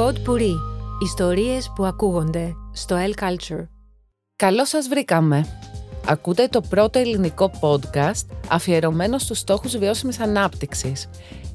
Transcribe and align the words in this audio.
Pod 0.00 0.14
Puri. 0.28 0.54
Ιστορίες 1.02 1.72
που 1.74 1.84
ακούγονται 1.84 2.52
στο 2.72 2.96
El 2.96 3.22
Culture. 3.22 3.66
Καλώς 4.36 4.68
σας 4.68 4.88
βρήκαμε. 4.88 5.46
Ακούτε 6.06 6.48
το 6.48 6.60
πρώτο 6.60 6.98
ελληνικό 6.98 7.50
podcast 7.60 8.26
αφιερωμένο 8.50 9.18
στους 9.18 9.38
στόχους 9.38 9.76
βιώσιμης 9.76 10.20
ανάπτυξης. 10.20 11.08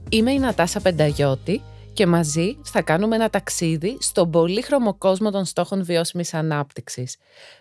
Είμαι 0.10 0.32
η 0.32 0.40
Νατάσα 0.40 0.82
Πενταγιώτη 0.82 1.62
και 1.94 2.08
μαζί 2.08 2.58
θα 2.64 2.82
κάνουμε 2.82 3.16
ένα 3.16 3.30
ταξίδι 3.30 3.98
στον 4.00 4.32
πολύχρωμο 4.32 4.94
κόσμο 4.94 5.32
των 5.32 5.46
στόχων 5.46 5.84
βιώσιμης 5.84 6.34
ανάπτυξης 6.34 7.18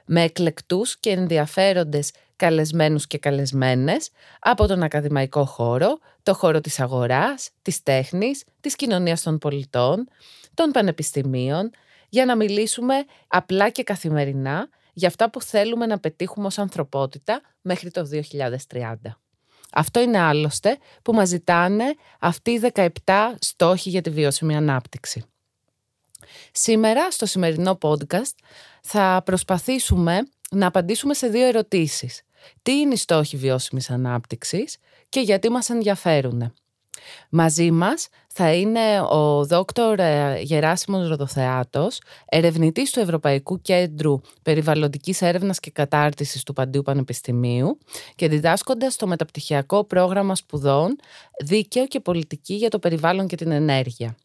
με 0.07 0.23
εκλεκτούς 0.23 0.99
και 0.99 1.11
ενδιαφέροντες 1.11 2.11
καλεσμένους 2.37 3.07
και 3.07 3.19
καλεσμένες 3.19 4.11
από 4.41 4.67
τον 4.67 4.83
ακαδημαϊκό 4.83 5.45
χώρο, 5.45 5.99
το 6.23 6.35
χώρο 6.35 6.61
της 6.61 6.81
αγοράς, 6.81 7.51
της 7.63 7.83
τέχνης, 7.83 8.45
της 8.61 8.77
κοινωνίας 8.77 9.23
των 9.23 9.39
πολιτών, 9.39 10.09
των 10.55 10.71
πανεπιστημίων, 10.71 11.71
για 12.09 12.25
να 12.25 12.37
μιλήσουμε 12.37 12.95
απλά 13.29 13.71
και 13.71 13.83
καθημερινά 13.83 14.69
για 14.93 15.09
αυτά 15.09 15.31
που 15.31 15.43
θέλουμε 15.43 15.87
να 15.87 15.99
πετύχουμε 15.99 16.47
ως 16.47 16.59
ανθρωπότητα 16.59 17.41
μέχρι 17.63 17.91
το 17.91 18.09
2030. 18.69 18.95
Αυτό 19.73 20.01
είναι 20.01 20.19
άλλωστε 20.19 20.79
που 21.03 21.13
μας 21.13 21.29
ζητάνε 21.29 21.85
αυτοί 22.21 22.51
οι 22.51 22.61
17 22.75 22.89
στόχοι 23.39 23.91
για 23.91 24.01
τη 24.01 24.11
βιώσιμη 24.11 24.57
ανάπτυξη. 24.57 25.25
Σήμερα, 26.53 27.11
στο 27.11 27.27
σημερινό 27.27 27.79
podcast, 27.81 28.35
θα 28.81 29.23
προσπαθήσουμε 29.25 30.19
να 30.51 30.67
απαντήσουμε 30.67 31.15
σε 31.15 31.29
δύο 31.29 31.47
ερωτήσεις. 31.47 32.23
Τι 32.63 32.73
είναι 32.73 32.95
οι 32.95 32.97
στόχοι 32.97 33.37
βιώσιμης 33.37 33.91
ανάπτυξης 33.91 34.77
και 35.09 35.21
γιατί 35.21 35.51
μας 35.51 35.71
ενδιαφέρουν. 35.71 36.55
Μαζί 37.29 37.71
μας 37.71 38.09
θα 38.27 38.53
είναι 38.53 39.01
ο 39.01 39.45
δόκτωρ 39.45 40.01
ε, 40.01 40.41
Γεράσιμος 40.43 41.09
Ροδοθεάτος, 41.09 42.01
ερευνητής 42.25 42.91
του 42.91 43.01
Ευρωπαϊκού 43.01 43.61
Κέντρου 43.61 44.21
Περιβαλλοντικής 44.43 45.23
Έρευνας 45.23 45.61
και 45.61 45.71
Κατάρτισης 45.71 46.43
του 46.43 46.53
Παντίου 46.53 46.83
Πανεπιστημίου 46.83 47.79
και 48.15 48.29
διδάσκοντας 48.29 48.97
το 48.97 49.07
μεταπτυχιακό 49.07 49.85
πρόγραμμα 49.85 50.35
σπουδών 50.35 50.97
Δίκαιο 51.45 51.87
και 51.87 52.01
Πολιτική 52.01 52.55
για 52.55 52.69
το 52.69 52.79
Περιβάλλον 52.79 53.27
και 53.27 53.37
την 53.37 53.51
Ενέργεια. 53.51 54.17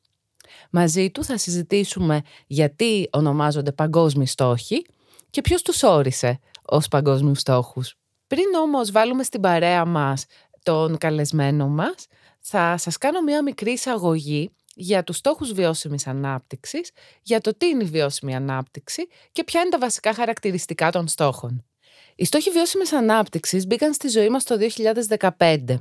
Μαζί 0.70 1.12
του 1.12 1.24
θα 1.24 1.38
συζητήσουμε 1.38 2.22
γιατί 2.48 3.10
ονομάζονται 3.12 3.72
παγκόσμιοι 3.72 4.26
στόχοι 4.26 4.86
και 5.30 5.42
ποιος 5.42 5.62
τους 5.62 5.84
όρισε 5.84 6.40
ως 6.66 6.88
παγκόσμιους 6.88 7.40
στόχους. 7.40 7.96
Πριν 8.28 8.46
όμως 8.64 8.92
βάλουμε 8.92 9.24
στην 9.24 9.42
παρέα 9.42 9.86
μας 9.86 10.26
τον 10.64 10.98
καλεσμένο 10.98 11.68
μας, 11.68 12.08
θα 12.50 12.78
σας 12.78 12.98
κάνω 12.98 13.22
μία 13.22 13.44
μικρή 13.44 13.72
εισαγωγή 13.72 14.52
για 14.76 15.04
τους 15.04 15.18
στόχους 15.18 15.52
βιώσιμης 15.52 16.08
ανάπτυξης, 16.08 16.92
για 17.22 17.42
το 17.42 17.58
τι 17.58 17.66
είναι 17.66 17.84
η 17.84 17.88
βιώσιμη 17.88 18.36
ανάπτυξη 18.36 19.08
και 19.32 19.44
ποια 19.44 19.62
είναι 19.62 19.70
τα 19.70 19.78
βασικά 19.78 20.14
χαρακτηριστικά 20.14 20.92
των 20.92 21.08
στόχων. 21.08 21.66
Οι 22.16 22.26
στόχοι 22.26 22.50
βιώσιμης 22.50 22.94
ανάπτυξης 22.94 23.66
μπήκαν 23.66 23.94
στη 23.94 24.08
ζωή 24.08 24.30
μας 24.30 24.44
το 24.44 24.58
2015 25.38 25.80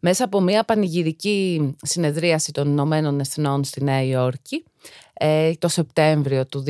μέσα 0.00 0.24
από 0.24 0.40
μια 0.40 0.64
πανηγυρική 0.64 1.74
συνεδρίαση 1.82 2.52
των 2.52 2.68
Ηνωμένων 2.68 3.20
Εθνών 3.20 3.64
στη 3.64 3.84
Νέα 3.84 4.02
Υόρκη 4.02 4.64
ε, 5.12 5.52
το 5.58 5.68
Σεπτέμβριο 5.68 6.46
του 6.46 6.64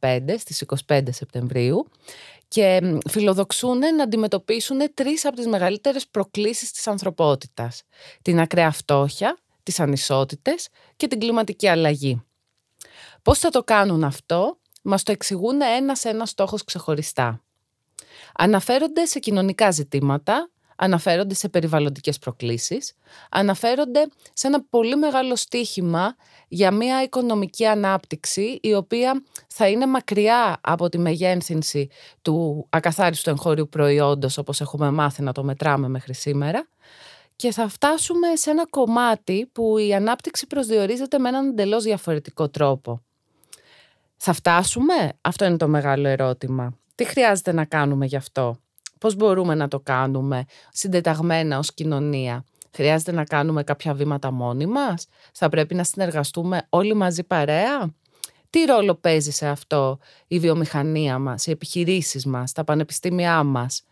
2015, 0.00 0.18
στις 0.38 0.64
25 0.86 1.02
Σεπτεμβρίου 1.10 1.86
και 2.50 2.98
φιλοδοξούν 3.08 3.78
να 3.78 4.02
αντιμετωπίσουν 4.02 4.94
τρεις 4.94 5.24
από 5.24 5.36
τις 5.36 5.46
μεγαλύτερες 5.46 6.08
προκλήσεις 6.08 6.72
της 6.72 6.86
ανθρωπότητας. 6.86 7.82
Την 8.22 8.40
ακραία 8.40 8.70
φτώχεια, 8.70 9.38
τις 9.62 9.80
ανισότητες 9.80 10.68
και 10.96 11.06
την 11.06 11.20
κλιματική 11.20 11.68
αλλαγή. 11.68 12.22
Πώς 13.22 13.38
θα 13.38 13.48
το 13.48 13.62
κάνουν 13.64 14.04
αυτό, 14.04 14.58
μας 14.82 15.02
το 15.02 15.12
εξηγούν 15.12 15.60
ένα-ένα 15.60 16.26
στόχος 16.26 16.64
ξεχωριστά. 16.64 17.42
Αναφέρονται 18.34 19.04
σε 19.04 19.18
κοινωνικά 19.18 19.70
ζητήματα, 19.70 20.50
αναφέρονται 20.82 21.34
σε 21.34 21.48
περιβαλλοντικές 21.48 22.18
προκλήσεις, 22.18 22.94
αναφέρονται 23.30 24.08
σε 24.32 24.46
ένα 24.46 24.64
πολύ 24.70 24.96
μεγάλο 24.96 25.36
στίχημα 25.36 26.16
για 26.48 26.70
μια 26.70 27.02
οικονομική 27.02 27.66
ανάπτυξη 27.66 28.58
η 28.62 28.74
οποία 28.74 29.22
θα 29.48 29.68
είναι 29.68 29.86
μακριά 29.86 30.58
από 30.60 30.88
τη 30.88 30.98
μεγένθυνση 30.98 31.88
του 32.22 32.66
ακαθάριστου 32.70 33.30
εγχώριου 33.30 33.68
προϊόντος 33.68 34.38
όπως 34.38 34.60
έχουμε 34.60 34.90
μάθει 34.90 35.22
να 35.22 35.32
το 35.32 35.44
μετράμε 35.44 35.88
μέχρι 35.88 36.14
σήμερα 36.14 36.68
και 37.36 37.52
θα 37.52 37.68
φτάσουμε 37.68 38.26
σε 38.34 38.50
ένα 38.50 38.66
κομμάτι 38.70 39.48
που 39.52 39.78
η 39.78 39.94
ανάπτυξη 39.94 40.46
προσδιορίζεται 40.46 41.18
με 41.18 41.28
έναν 41.28 41.48
εντελώς 41.48 41.84
διαφορετικό 41.84 42.48
τρόπο. 42.48 43.02
Θα 44.16 44.32
φτάσουμε; 44.32 45.12
Αυτό 45.20 45.44
είναι 45.44 45.56
το 45.56 45.68
μεγάλο 45.68 46.08
ερώτημα. 46.08 46.78
Τι 46.94 47.04
χρειάζεται 47.04 47.52
να 47.52 47.64
κάνουμε 47.64 48.06
γι' 48.06 48.16
αυτό; 48.16 48.58
Πώς 49.00 49.14
μπορούμε 49.14 49.54
να 49.54 49.68
το 49.68 49.80
κάνουμε 49.80 50.44
συντεταγμένα 50.72 51.58
ως 51.58 51.74
κοινωνία. 51.74 52.44
Χρειάζεται 52.72 53.12
να 53.12 53.24
κάνουμε 53.24 53.62
κάποια 53.64 53.94
βήματα 53.94 54.30
μόνοι 54.30 54.66
μας; 54.66 55.06
Θα 55.32 55.48
πρέπει 55.48 55.74
να 55.74 55.84
συνεργαστούμε 55.84 56.66
όλοι 56.68 56.94
μαζί 56.94 57.24
παρέα; 57.24 57.94
Τι 58.50 58.64
ρόλο 58.64 58.94
παίζει 58.94 59.30
σε 59.30 59.48
αυτό 59.48 59.98
η 60.26 60.38
βιομηχανία 60.38 61.18
μας, 61.18 61.46
οι 61.46 61.50
επιχειρήσεις 61.50 62.26
μας, 62.26 62.52
τα 62.52 62.64
πανεπιστήμια 62.64 63.42
μας; 63.42 63.84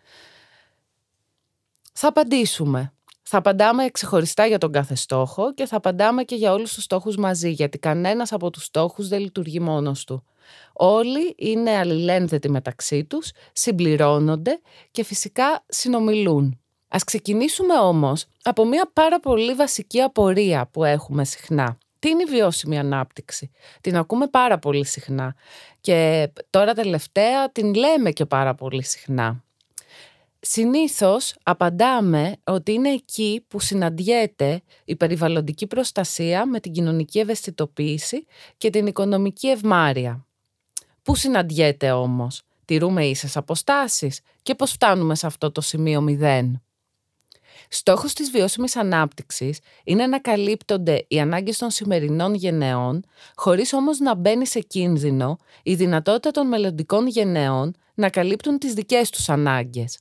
Θα 1.92 2.08
απαντήσουμε. 2.08 2.92
Θα 3.30 3.38
απαντάμε 3.38 3.88
ξεχωριστά 3.88 4.46
για 4.46 4.58
τον 4.58 4.72
κάθε 4.72 4.94
στόχο 4.94 5.54
και 5.54 5.66
θα 5.66 5.76
απαντάμε 5.76 6.22
και 6.24 6.34
για 6.34 6.52
όλους 6.52 6.74
τους 6.74 6.84
στόχους 6.84 7.16
μαζί, 7.16 7.50
γιατί 7.50 7.78
κανένας 7.78 8.32
από 8.32 8.50
τους 8.50 8.64
στόχους 8.64 9.08
δεν 9.08 9.20
λειτουργεί 9.20 9.60
μόνος 9.60 10.04
του. 10.04 10.24
Όλοι 10.72 11.34
είναι 11.38 11.76
αλληλένδετοι 11.76 12.50
μεταξύ 12.50 13.04
τους, 13.04 13.30
συμπληρώνονται 13.52 14.60
και 14.90 15.04
φυσικά 15.04 15.64
συνομιλούν. 15.68 16.60
Ας 16.88 17.04
ξεκινήσουμε 17.04 17.74
όμως 17.78 18.24
από 18.42 18.64
μια 18.66 18.90
πάρα 18.92 19.20
πολύ 19.20 19.54
βασική 19.54 20.00
απορία 20.00 20.68
που 20.72 20.84
έχουμε 20.84 21.24
συχνά. 21.24 21.78
Τι 21.98 22.08
είναι 22.08 22.22
η 22.22 22.30
βιώσιμη 22.30 22.78
ανάπτυξη; 22.78 23.50
Την 23.80 23.96
ακούμε 23.96 24.26
πάρα 24.26 24.58
πολύ 24.58 24.86
συχνά 24.86 25.34
και 25.80 26.30
τώρα 26.50 26.74
τελευταία 26.74 27.52
την 27.52 27.74
λέμε 27.74 28.10
και 28.10 28.26
πάρα 28.26 28.54
πολύ 28.54 28.82
συχνά. 28.82 29.42
Συνήθως 30.50 31.34
απαντάμε 31.42 32.36
ότι 32.44 32.72
είναι 32.72 32.88
εκεί 32.88 33.44
που 33.48 33.60
συναντιέται 33.60 34.62
η 34.84 34.96
περιβαλλοντική 34.96 35.66
προστασία 35.66 36.46
με 36.46 36.60
την 36.60 36.72
κοινωνική 36.72 37.18
ευαισθητοποίηση 37.18 38.24
και 38.56 38.70
την 38.70 38.86
οικονομική 38.86 39.48
ευμάρεια. 39.48 40.26
Πού 41.02 41.14
συναντιέται 41.14 41.90
όμως, 41.90 42.42
τηρούμε 42.64 43.06
ίσες 43.06 43.36
αποστάσεις 43.36 44.20
και 44.42 44.54
πώς 44.54 44.70
φτάνουμε 44.70 45.14
σε 45.14 45.26
αυτό 45.26 45.52
το 45.52 45.60
σημείο 45.60 46.00
μηδέν; 46.00 46.62
Στόχος 47.68 48.12
της 48.12 48.30
βιώσιμης 48.30 48.76
ανάπτυξης 48.76 49.58
είναι 49.84 50.06
να 50.06 50.18
καλύπτονται 50.18 51.04
οι 51.08 51.20
ανάγκες 51.20 51.58
των 51.58 51.70
σημερινών 51.70 52.34
γενεών, 52.34 53.04
χωρίς 53.34 53.72
όμως 53.72 53.98
να 53.98 54.14
μπαίνει 54.14 54.46
σε 54.46 54.60
κίνδυνο 54.60 55.36
η 55.62 55.74
δυνατότητα 55.74 56.30
των 56.30 56.48
μελλοντικών 56.48 57.06
γενεών 57.06 57.74
να 57.94 58.10
καλύπτουν 58.10 58.58
τις 58.58 58.72
δικές 58.72 59.10
τους 59.10 59.28
ανάγκες. 59.28 59.98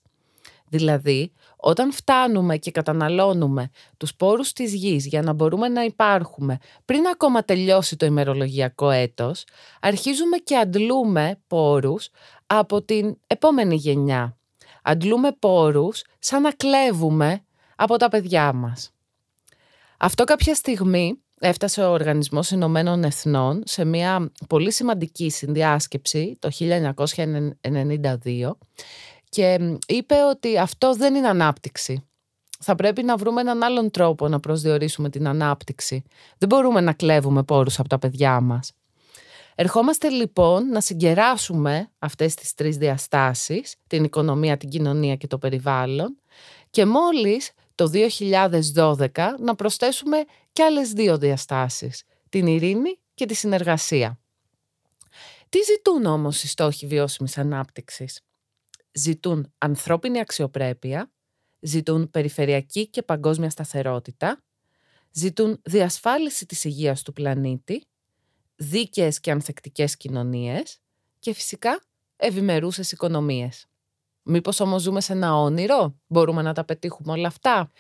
Δηλαδή, 0.70 1.32
όταν 1.58 1.92
φτάνουμε 1.92 2.58
και 2.58 2.72
καταναλώνουμε 2.72 3.70
τους 3.98 4.16
πόρους 4.16 4.54
της 4.54 4.74
γης 4.74 5.06
για 5.06 5.22
να 5.22 5.34
μπορούμε 5.34 5.68
να 5.68 5.84
υπάρχουμε 5.84 6.58
πριν 6.86 7.08
ακόμα 7.08 7.44
τελειώσει 7.44 7.96
το 7.96 8.06
ημερολογιακό 8.06 8.90
έτος, 8.90 9.44
αρχίζουμε 9.82 10.38
και 10.38 10.58
αντλούμε 10.58 11.40
πόρους 11.48 12.10
από 12.48 12.82
την 12.82 13.18
επόμενη 13.28 13.76
γενιά. 13.76 14.38
Αντλούμε 14.82 15.32
πόρους 15.40 16.04
σαν 16.20 16.42
να 16.42 16.52
κλέβουμε 16.52 17.42
από 17.76 17.98
τα 17.98 18.08
παιδιά 18.10 18.54
μας. 18.54 18.92
Αυτό 19.98 20.24
κάποια 20.24 20.56
στιγμή 20.56 21.22
έφτασε 21.40 21.82
ο 21.84 21.92
Οργανισμός 21.92 22.52
Ηνωμένων 22.52 23.04
Εθνών 23.04 23.64
σε 23.66 23.86
μια 23.86 24.32
πολύ 24.48 24.72
σημαντική 24.72 25.30
συνδιάσκεψη 25.30 26.38
το 26.40 26.50
1992 26.60 28.52
και 29.30 29.78
είπε 29.88 30.16
ότι 30.30 30.58
αυτό 30.58 30.96
δεν 30.96 31.16
είναι 31.16 31.28
ανάπτυξη. 31.28 32.08
Θα 32.60 32.76
πρέπει 32.76 33.04
να 33.04 33.18
βρούμε 33.18 33.42
έναν 33.42 33.64
άλλον 33.64 33.92
τρόπο 33.92 34.28
να 34.28 34.40
προσδιορίσουμε 34.40 35.10
την 35.10 35.28
ανάπτυξη. 35.28 36.04
Δεν 36.38 36.50
μπορούμε 36.50 36.82
να 36.82 36.94
κλέβουμε 36.94 37.44
πόρους 37.44 37.80
από 37.80 37.90
τα 37.90 38.00
παιδιά 38.00 38.42
μας. 38.42 38.72
Ερχόμαστε 39.56 40.10
λοιπόν 40.10 40.68
να 40.70 40.82
συγκεράσουμε 40.82 41.90
αυτές 42.00 42.36
τις 42.36 42.54
τρεις 42.54 42.78
διαστάσεις, 42.78 43.76
την 43.88 44.04
οικονομία, 44.04 44.58
την 44.58 44.70
κοινωνία 44.70 45.16
και 45.16 45.28
το 45.28 45.38
περιβάλλον 45.38 46.18
και 46.70 46.86
μόλις 46.86 47.52
το 47.76 47.92
2012 47.94 49.10
να 49.40 49.56
προσθέσουμε 49.56 50.18
και 50.54 50.64
άλλες 50.64 50.92
δύο 50.92 51.18
διαστάσεις, 51.18 52.04
την 52.30 52.48
ειρήνη 52.48 53.00
και 53.14 53.26
τη 53.26 53.34
συνεργασία. 53.34 54.20
Τι 55.50 55.60
ζητούν 55.62 56.06
όμως 56.06 56.44
οι 56.44 56.48
στόχοι 56.48 56.88
βιώσιμης 56.88 57.38
ανάπτυξης; 57.38 58.22
Ζητούν 58.98 59.54
ανθρώπινη 59.58 60.20
αξιοπρέπεια, 60.20 61.12
ζητούν 61.60 62.10
περιφερειακή 62.10 62.88
και 62.88 63.02
παγκόσμια 63.02 63.50
σταθερότητα, 63.50 64.44
ζητούν 65.12 65.60
διασφάλιση 65.64 66.46
της 66.46 66.64
υγείας 66.64 67.02
του 67.02 67.14
πλανήτη, 67.14 67.86
δίκαιες 68.56 69.20
και 69.20 69.32
ανθεκτικές 69.32 69.98
κοινωνίες 69.98 70.80
και 71.20 71.34
φυσικά 71.34 71.84
ευημερούσες 72.16 72.92
οικονομίες. 72.92 73.66
Μήπως 74.24 74.60
όμως 74.60 74.82
ζούμε 74.82 75.02
σε 75.02 75.14
ένα 75.14 75.36
όνειρο, 75.36 75.96
μπορούμε 76.08 76.42
να 76.42 76.54
τα 76.54 76.64
πετύχουμε 76.64 77.12
όλα 77.12 77.28
αυτά; 77.28 77.72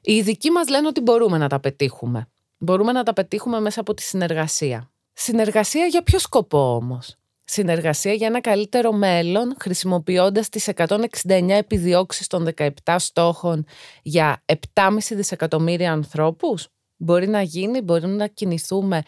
Οι 0.00 0.12
ειδικοί 0.12 0.50
μας 0.50 0.68
λένε 0.68 0.86
ότι 0.86 1.00
μπορούμε 1.00 1.38
να 1.38 1.48
τα 1.48 1.60
πετύχουμε. 1.60 2.28
Μπορούμε 2.58 2.92
να 2.92 3.02
τα 3.02 3.12
πετύχουμε 3.12 3.60
μέσα 3.60 3.80
από 3.80 3.94
τη 3.94 4.02
συνεργασία. 4.02 4.90
Συνεργασία 5.12 5.86
για 5.86 6.02
ποιο 6.02 6.18
σκοπό 6.18 6.74
όμως; 6.74 7.16
Συνεργασία 7.50 8.12
για 8.12 8.26
ένα 8.26 8.40
καλύτερο 8.40 8.92
μέλλον, 8.92 9.54
χρησιμοποιώντας 9.58 10.48
τις 10.48 10.68
169 10.68 11.48
επιδιώξεις 11.48 12.26
των 12.26 12.48
17 12.56 12.70
στόχων 12.98 13.64
για 14.02 14.42
7,5 14.74 15.14
δισεκατομμύρια 15.14 15.92
ανθρώπους. 15.92 16.68
Μπορεί 16.96 17.28
να 17.28 17.42
γίνει, 17.42 17.80
μπορεί 17.80 18.06
να 18.06 18.26
κινηθούμε 18.26 19.02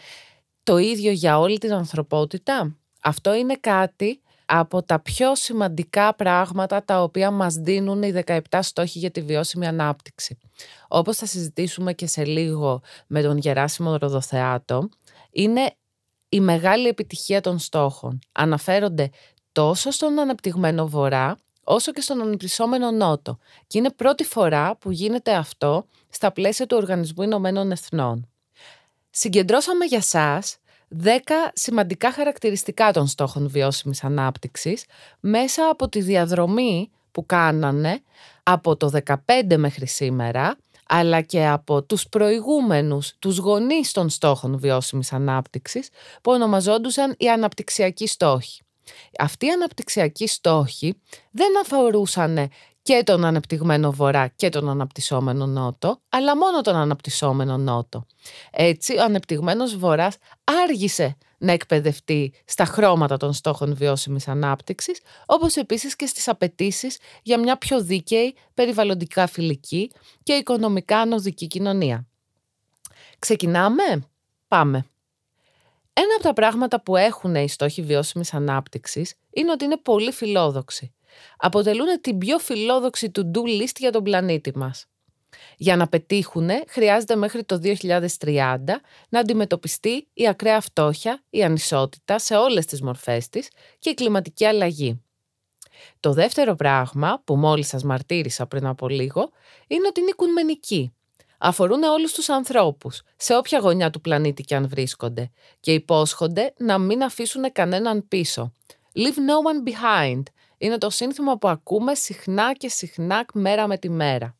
το 0.62 0.76
ίδιο 0.76 1.10
για 1.10 1.38
όλη 1.38 1.58
την 1.58 1.72
ανθρωπότητα. 1.72 2.76
Αυτό 3.02 3.34
είναι 3.34 3.54
κάτι 3.60 4.20
από 4.44 4.82
τα 4.82 5.00
πιο 5.00 5.34
σημαντικά 5.34 6.14
πράγματα 6.14 6.84
τα 6.84 7.02
οποία 7.02 7.30
μας 7.30 7.54
δίνουν 7.54 8.02
οι 8.02 8.12
17 8.26 8.38
στόχοι 8.60 8.98
για 8.98 9.10
τη 9.10 9.22
βιώσιμη 9.22 9.66
ανάπτυξη. 9.66 10.38
Όπως 10.88 11.16
θα 11.16 11.26
συζητήσουμε 11.26 11.92
και 11.92 12.06
σε 12.06 12.24
λίγο 12.24 12.82
με 13.06 13.22
τον 13.22 13.38
Γεράσιμο 13.38 13.96
Ροδοθεάτο, 13.96 14.88
είναι 15.30 15.74
η 16.32 16.40
μεγάλη 16.40 16.88
επιτυχία 16.88 17.40
των 17.40 17.58
στόχων. 17.58 18.18
Αναφέρονται 18.32 19.10
τόσο 19.52 19.90
στον 19.90 20.18
αναπτυγμένο 20.18 20.88
βορρά, 20.88 21.38
όσο 21.64 21.92
και 21.92 22.00
στον 22.00 22.20
ανεπτυσσόμενο 22.20 22.90
νότο. 22.90 23.38
Και 23.66 23.78
είναι 23.78 23.90
πρώτη 23.90 24.24
φορά 24.24 24.76
που 24.76 24.90
γίνεται 24.90 25.34
αυτό 25.34 25.86
στα 26.08 26.32
πλαίσια 26.32 26.66
του 26.66 26.76
Οργανισμού 26.76 27.22
Ηνωμένων 27.22 27.70
Εθνών. 27.70 28.28
Συγκεντρώσαμε 29.10 29.84
για 29.84 30.00
σας 30.00 30.56
10 31.04 31.08
σημαντικά 31.52 32.12
χαρακτηριστικά 32.12 32.92
των 32.92 33.06
στόχων 33.06 33.48
βιώσιμης 33.48 34.04
ανάπτυξης 34.04 34.84
μέσα 35.20 35.68
από 35.70 35.88
τη 35.88 36.00
διαδρομή 36.00 36.90
που 37.12 37.26
κάνανε 37.26 38.02
από 38.42 38.76
το 38.76 38.90
15 39.04 39.56
μέχρι 39.56 39.86
σήμερα 39.86 40.56
αλλά 40.92 41.20
και 41.20 41.46
από 41.46 41.82
τους 41.82 42.08
προηγούμενους, 42.08 43.12
τους 43.18 43.38
γονείς 43.38 43.92
των 43.92 44.08
στόχων 44.08 44.58
βιώσιμης 44.58 45.12
ανάπτυξης 45.12 45.88
που 46.22 46.32
ονομαζόντουσαν 46.32 47.14
οι 47.18 47.30
αναπτυξιακοί 47.30 48.06
στόχοι. 48.06 48.62
Αυτοί 49.18 49.46
οι 49.46 49.50
αναπτυξιακοί 49.50 50.26
στόχοι 50.26 51.00
δεν 51.30 51.60
αφορούσαν 51.60 52.48
και 52.82 53.02
τον 53.04 53.24
αναπτυγμένο 53.24 53.92
βορρά 53.92 54.26
και 54.36 54.48
τον 54.48 54.68
αναπτυσσόμενο 54.68 55.46
νότο, 55.46 56.00
αλλά 56.08 56.36
μόνο 56.36 56.60
τον 56.60 56.76
αναπτυσσόμενο 56.76 57.56
νότο. 57.56 58.06
Έτσι, 58.50 58.96
ο 58.96 59.02
αναπτυγμένος 59.02 59.76
βορράς 59.76 60.16
άργησε 60.62 61.16
να 61.40 61.52
εκπαιδευτεί 61.52 62.32
στα 62.44 62.64
χρώματα 62.64 63.16
των 63.16 63.32
στόχων 63.32 63.74
βιώσιμης 63.74 64.28
ανάπτυξης, 64.28 65.00
όπως 65.26 65.56
επίσης 65.56 65.96
και 65.96 66.06
στις 66.06 66.28
απαιτήσεις 66.28 66.98
για 67.22 67.38
μια 67.38 67.58
πιο 67.58 67.82
δίκαιη, 67.82 68.34
περιβαλλοντικά 68.54 69.26
φιλική 69.26 69.90
και 70.22 70.32
οικονομικά 70.32 70.98
ανωδική 70.98 71.46
κοινωνία. 71.46 72.06
Ξεκινάμε; 73.18 73.82
Πάμε. 74.48 74.84
Ένα 75.92 76.14
από 76.14 76.22
τα 76.22 76.32
πράγματα 76.32 76.82
που 76.82 76.96
έχουν 76.96 77.34
οι 77.34 77.48
στόχοι 77.48 77.82
βιώσιμης 77.82 78.34
ανάπτυξης 78.34 79.14
είναι 79.30 79.50
ότι 79.50 79.64
είναι 79.64 79.76
πολύ 79.76 80.12
φιλόδοξοι 80.12 80.94
αποτελούν 81.36 82.00
την 82.00 82.18
πιο 82.18 82.38
φιλόδοξη 82.38 83.10
to-do 83.14 83.62
list 83.62 83.76
για 83.78 83.92
τον 83.92 84.02
πλανήτη 84.02 84.58
μας. 84.58 84.86
Για 85.56 85.76
να 85.76 85.88
πετύχουν, 85.88 86.48
χρειάζεται 86.68 87.16
μέχρι 87.16 87.44
το 87.44 87.58
2030 87.58 88.80
να 89.08 89.20
αντιμετωπιστεί 89.20 90.08
η 90.12 90.28
ακραία 90.28 90.60
φτώχεια, 90.60 91.22
η 91.30 91.42
ανισότητα 91.44 92.18
σε 92.18 92.36
όλες 92.36 92.66
τις 92.66 92.82
μορφές 92.82 93.28
της 93.28 93.48
και 93.78 93.90
η 93.90 93.94
κλιματική 93.94 94.44
αλλαγή. 94.44 95.02
Το 96.00 96.12
δεύτερο 96.12 96.54
πράγμα 96.54 97.22
που 97.24 97.36
μόλις 97.36 97.68
σας 97.68 97.84
μαρτύρησα 97.84 98.46
πριν 98.46 98.66
από 98.66 98.88
λίγο 98.88 99.30
είναι 99.66 99.86
ότι 99.86 100.00
είναι 100.00 100.10
οικουμενικοί. 100.10 100.92
Αφορούν 101.38 101.82
όλους 101.82 102.12
τους 102.12 102.28
ανθρώπους, 102.28 103.02
σε 103.16 103.36
όποια 103.36 103.58
γωνιά 103.58 103.90
του 103.90 104.00
πλανήτη 104.00 104.42
και 104.42 104.54
αν 104.54 104.68
βρίσκονται 104.68 105.30
και 105.60 105.72
υπόσχονται 105.72 106.54
να 106.58 106.78
μην 106.78 107.02
αφήσουν 107.02 107.52
κανέναν 107.52 108.08
πίσω. 108.08 108.52
Leave 108.94 108.98
no 108.98 109.36
one 109.50 109.68
behind, 109.68 110.22
είναι 110.58 110.78
το 110.78 110.90
σύνθημα 110.90 111.38
που 111.38 111.48
ακούμε 111.48 111.94
συχνά 111.94 112.52
και 112.52 112.68
συχνά 112.68 113.26
μέρα 113.32 113.66
με 113.66 113.78
τη 113.78 113.90
μέρα. 113.90 114.39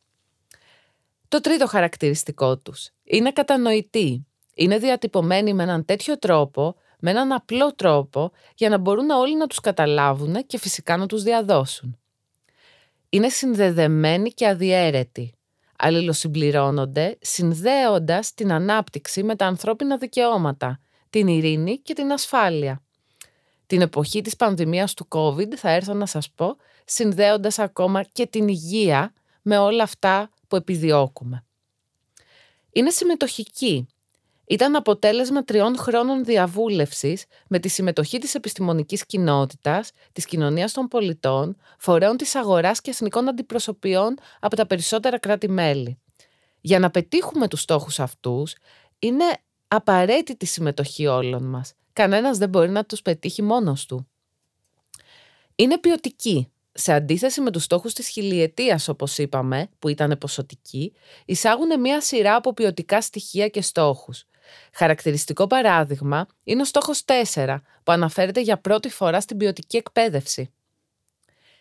Το 1.31 1.41
τρίτο 1.41 1.67
χαρακτηριστικό 1.67 2.59
τους 2.59 2.91
είναι 3.05 3.33
κατανοητοί. 3.33 4.27
Είναι 4.55 4.79
διατυπωμένοι 4.79 5.55
με 5.55 5.63
έναν 5.63 5.85
τέτοιο 5.85 6.19
τρόπο, 6.19 6.75
με 6.99 7.11
έναν 7.11 7.33
απλό 7.33 7.75
τρόπο, 7.75 8.33
για 8.55 8.69
να 8.69 8.79
μπορούν 8.79 9.11
όλοι 9.11 9.37
να 9.37 9.47
τους 9.47 9.61
καταλάβουν 9.61 10.47
και 10.47 10.59
φυσικά 10.59 10.97
να 10.97 11.07
τους 11.07 11.23
διαδώσουν. 11.23 11.99
Είναι 13.09 13.29
συνδεδεμένοι 13.29 14.31
και 14.31 14.47
αδιέρετοι. 14.47 15.35
Αλληλοσυμπληρώνονται, 15.79 17.19
συνδέοντας 17.21 18.35
την 18.35 18.53
ανάπτυξη 18.53 19.23
με 19.23 19.37
τα 19.37 19.47
ανθρώπινα 19.47 19.97
δικαιώματα, 19.97 20.81
την 21.11 21.27
ειρήνη 21.27 21.79
και 21.79 21.95
την 21.95 22.13
ασφάλεια 22.13 22.83
την 23.71 23.81
εποχή 23.81 24.21
της 24.21 24.37
πανδημίας 24.37 24.95
του 24.95 25.09
COVID, 25.11 25.55
θα 25.57 25.71
έρθω 25.71 25.95
να 25.95 26.07
σας 26.07 26.31
πω, 26.31 26.57
συνδέοντας 26.85 27.59
ακόμα 27.59 28.03
και 28.03 28.27
την 28.27 28.49
υγεία 28.49 29.13
με 29.43 29.59
όλα 29.59 29.83
αυτά 29.83 30.31
που 30.51 30.57
επιδιώκουμε. 30.57 31.45
Είναι 32.73 32.91
συμμετοχική. 32.91 33.87
Ήταν 34.47 34.77
αποτέλεσμα 34.77 35.45
τριών 35.45 35.79
χρόνων 35.79 36.25
διαβούλευσης 36.25 37.25
με 37.49 37.59
τη 37.59 37.69
συμμετοχή 37.69 38.19
της 38.19 38.35
επιστημονικής 38.35 39.07
κοινότητας, 39.07 39.91
της 40.13 40.25
κοινωνίας 40.25 40.73
των 40.73 40.89
πολιτών, 40.89 41.57
φορέων 41.79 42.17
της 42.17 42.35
αγοράς 42.35 42.81
και 42.81 42.91
εθνικών 42.91 43.29
αντιπροσωπιών 43.29 44.15
από 44.41 44.57
τα 44.57 44.67
περισσότερα 44.67 45.19
κράτη-μέλη. 45.19 45.99
Για 46.61 46.79
να 46.79 46.91
πετύχουμε 46.91 47.49
τους 47.49 47.61
στόχους 47.61 48.01
αυτούς, 48.01 48.55
είναι 48.99 49.25
απαραίτητη 49.69 50.47
συμμετοχή 50.47 51.07
όλων 51.07 51.43
μας 51.45 51.75
κανένας 51.93 52.39
δεν 52.39 52.49
μπορεί 52.49 52.71
να 52.71 52.85
τους 52.85 53.03
πετύχει 53.03 53.43
μόνος 53.43 53.87
του. 53.87 54.09
Είναι 55.55 55.79
ποιοτική. 55.79 56.53
Σε 56.73 56.93
αντίθεση 56.93 57.41
με 57.41 57.51
τους 57.51 57.65
στόχους 57.65 57.93
της 57.93 58.09
χιλιετίας, 58.09 58.89
όπως 58.89 59.19
είπαμε, 59.19 59.69
που 59.79 59.89
ήταν 59.89 60.19
ποσοτικοί, 60.19 60.93
εισάγουν 61.25 61.81
μία 61.81 62.01
σειρά 62.01 62.35
από 62.35 62.55
ποιοτικά 62.55 63.01
στοιχεία 63.01 63.49
και 63.49 63.63
στόχους. 63.63 64.25
Χαρακτηριστικό 64.73 65.47
παράδειγμα 65.47 66.27
είναι 66.45 66.63
ο 66.63 66.65
στόχος 66.65 67.05
4, 67.05 67.63
που 67.83 67.93
αναφέρεται 67.93 68.41
για 68.41 68.61
πρώτη 68.61 68.89
φορά 68.89 69.21
στην 69.21 69.37
ποιοτική 69.37 69.77
εκπαίδευση. 69.77 70.53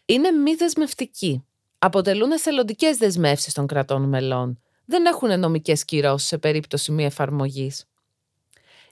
Είναι 0.06 0.32
μη 0.32 0.56
δεσμευτικοί. 0.56 1.44
Αποτελούν 1.80 2.32
εθελοντικές 2.32 2.98
δεσμεύσεις 2.98 3.54
των 3.54 3.68
κρατών 3.68 4.10
μελών. 4.10 4.62
Δεν 4.86 5.06
έχουν 5.06 5.40
νομικές 5.40 5.86
κυρώσεις 5.86 6.28
σε 6.28 6.38
περίπτωση 6.38 6.92
μη 6.92 7.06
εφαρμογής. 7.06 7.86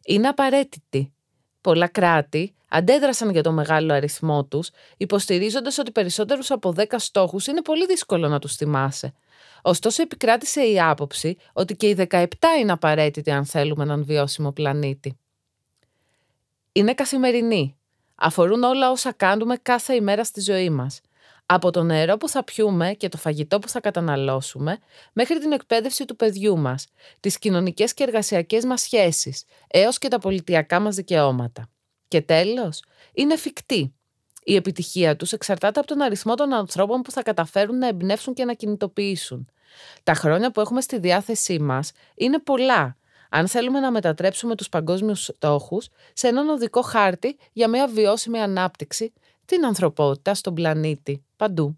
Είναι 0.06 0.28
απαραίτητοι 0.28 1.14
πολλά 1.62 1.88
κράτη 1.88 2.56
αντέδρασαν 2.70 3.30
για 3.30 3.44
το 3.44 3.52
μεγάλο 3.52 3.94
αριθμό 3.94 4.46
τους, 4.46 4.70
υποστηρίζοντας 4.98 5.78
ότι 5.78 5.92
περισσότερους 5.92 6.52
από 6.52 6.74
10 6.78 6.84
στόχους 6.98 7.48
είναι 7.48 7.62
πολύ 7.62 7.86
δύσκολο 7.86 8.28
να 8.28 8.40
τους 8.40 8.56
θυμάσαι. 8.56 9.14
Ωστόσο 9.62 10.02
επικράτησε 10.02 10.62
η 10.62 10.80
άποψη 10.82 11.38
ότι 11.54 11.76
και 11.76 11.90
οι 11.90 12.08
17 12.10 12.26
είναι 12.60 12.72
απαραίτητοι 12.72 13.32
αν 13.32 13.46
θέλουμε 13.46 13.84
έναν 13.84 14.04
βιώσιμο 14.04 14.52
πλανήτη. 14.52 15.18
Είναι 16.72 16.94
καθημερινοί. 16.94 17.78
Αφορούν 18.16 18.64
όλα 18.64 18.92
όσα 18.92 19.12
κάνουμε 19.12 19.56
κάθε 19.56 19.94
ημέρα 19.94 20.24
στη 20.24 20.42
ζωή 20.42 20.70
μας. 20.70 21.02
Από 21.50 21.72
το 21.72 21.84
νερό 21.84 22.18
που 22.18 22.30
θα 22.30 22.44
πιούμε 22.44 22.94
και 22.94 23.10
το 23.10 23.18
φαγητό 23.18 23.60
που 23.60 23.70
θα 23.70 23.80
καταναλώσουμε, 23.80 24.78
μέχρι 25.14 25.40
την 25.40 25.52
εκπαίδευση 25.52 26.06
του 26.06 26.16
παιδιού 26.16 26.58
μας, 26.58 26.88
τις 27.20 27.38
κοινωνικές 27.38 27.94
και 27.94 28.04
εργασιακές 28.04 28.66
μας 28.66 28.82
σχέσεις, 28.82 29.44
έως 29.68 29.98
και 29.98 30.08
τα 30.08 30.20
πολιτιακά 30.20 30.80
μας 30.80 30.96
δικαιώματα. 30.96 31.70
Και 32.08 32.22
τέλος, 32.22 32.84
είναι 33.14 33.34
εφικτή. 33.34 33.94
Η 34.44 34.56
επιτυχία 34.56 35.16
τους 35.16 35.32
εξαρτάται 35.32 35.80
από 35.80 35.88
τον 35.88 36.02
αριθμό 36.02 36.36
των 36.36 36.54
ανθρώπων 36.54 37.02
που 37.02 37.12
θα 37.12 37.24
καταφέρουν 37.24 37.78
να 37.78 37.88
εμπνεύσουν 37.88 38.34
και 38.34 38.46
να 38.46 38.54
κινητοποιήσουν. 38.54 39.50
Τα 40.04 40.14
χρόνια 40.14 40.52
που 40.52 40.60
έχουμε 40.62 40.82
στη 40.82 41.00
διάθεσή 41.00 41.60
μας 41.60 41.92
είναι 42.16 42.40
πολλά, 42.40 42.98
αν 43.30 43.48
θέλουμε 43.48 43.80
να 43.80 43.92
μετατρέψουμε 43.92 44.56
τους 44.56 44.70
παγκόσμιους 44.70 45.24
στόχους 45.24 45.90
σε 46.14 46.28
έναν 46.28 46.50
οδικό 46.50 46.82
χάρτη 46.82 47.38
για 47.54 47.68
μια 47.68 47.88
βιώσιμη 47.88 48.40
ανάπτυξη 48.40 49.14
την 49.48 49.66
ανθρωπότητα 49.66 50.34
στον 50.34 50.54
πλανήτη, 50.54 51.24
παντού. 51.36 51.78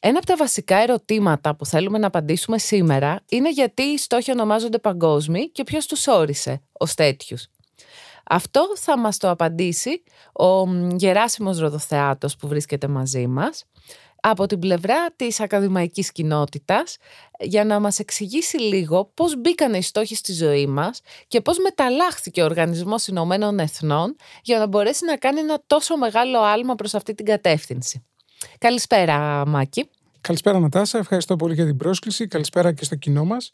Ένα 0.00 0.18
από 0.18 0.26
τα 0.26 0.36
βασικά 0.36 0.76
ερωτήματα 0.76 1.56
που 1.56 1.66
θέλουμε 1.66 1.98
να 1.98 2.06
απαντήσουμε 2.06 2.58
σήμερα 2.58 3.20
είναι 3.28 3.50
γιατί 3.50 3.82
οι 3.82 3.98
στόχοι 3.98 4.30
ονομάζονται 4.30 4.78
παγκόσμιοι 4.78 5.50
και 5.50 5.64
ποιος 5.64 5.86
τους 5.86 6.06
όρισε 6.06 6.62
ως 6.72 6.94
τέτοιους. 6.94 7.46
Αυτό 8.24 8.72
θα 8.76 8.98
μας 8.98 9.16
το 9.16 9.30
απαντήσει 9.30 10.02
ο 10.32 10.66
Γεράσιμος 10.96 11.58
Ροδοθεάτος 11.58 12.36
που 12.36 12.48
βρίσκεται 12.48 12.88
μαζί 12.88 13.26
μας. 13.26 13.64
Από 14.20 14.46
την 14.46 14.58
πλευρά 14.58 15.10
της 15.16 15.40
ακαδημαϊκής 15.40 16.12
κοινότητας 16.12 16.96
για 17.38 17.64
να 17.64 17.80
μας 17.80 17.98
εξηγήσει 17.98 18.58
λίγο 18.58 19.10
πώς 19.14 19.40
μπήκαν 19.40 19.74
οι 19.74 19.82
στόχοι 19.82 20.14
στη 20.14 20.32
ζωή 20.32 20.66
μας 20.66 21.00
και 21.26 21.40
πώς 21.40 21.58
μεταλλάχθηκε 21.58 22.42
ο 22.42 22.44
Οργανισμός 22.44 23.06
Ηνωμένων 23.06 23.58
Εθνών 23.58 24.16
για 24.42 24.58
να 24.58 24.66
μπορέσει 24.66 25.04
να 25.04 25.16
κάνει 25.16 25.40
ένα 25.40 25.62
τόσο 25.66 25.96
μεγάλο 25.96 26.40
άλμα 26.40 26.74
προς 26.74 26.94
αυτή 26.94 27.14
την 27.14 27.24
κατεύθυνση. 27.24 28.04
Καλησπέρα 28.58 29.46
Μάκη. 29.46 29.88
Καλησπέρα 30.20 30.58
Νατάσα, 30.58 30.98
ευχαριστώ 30.98 31.36
πολύ 31.36 31.54
για 31.54 31.64
την 31.64 31.76
πρόσκληση. 31.76 32.26
Καλησπέρα 32.26 32.72
και 32.72 32.84
στο 32.84 32.94
κοινό 32.94 33.24
μας. 33.24 33.52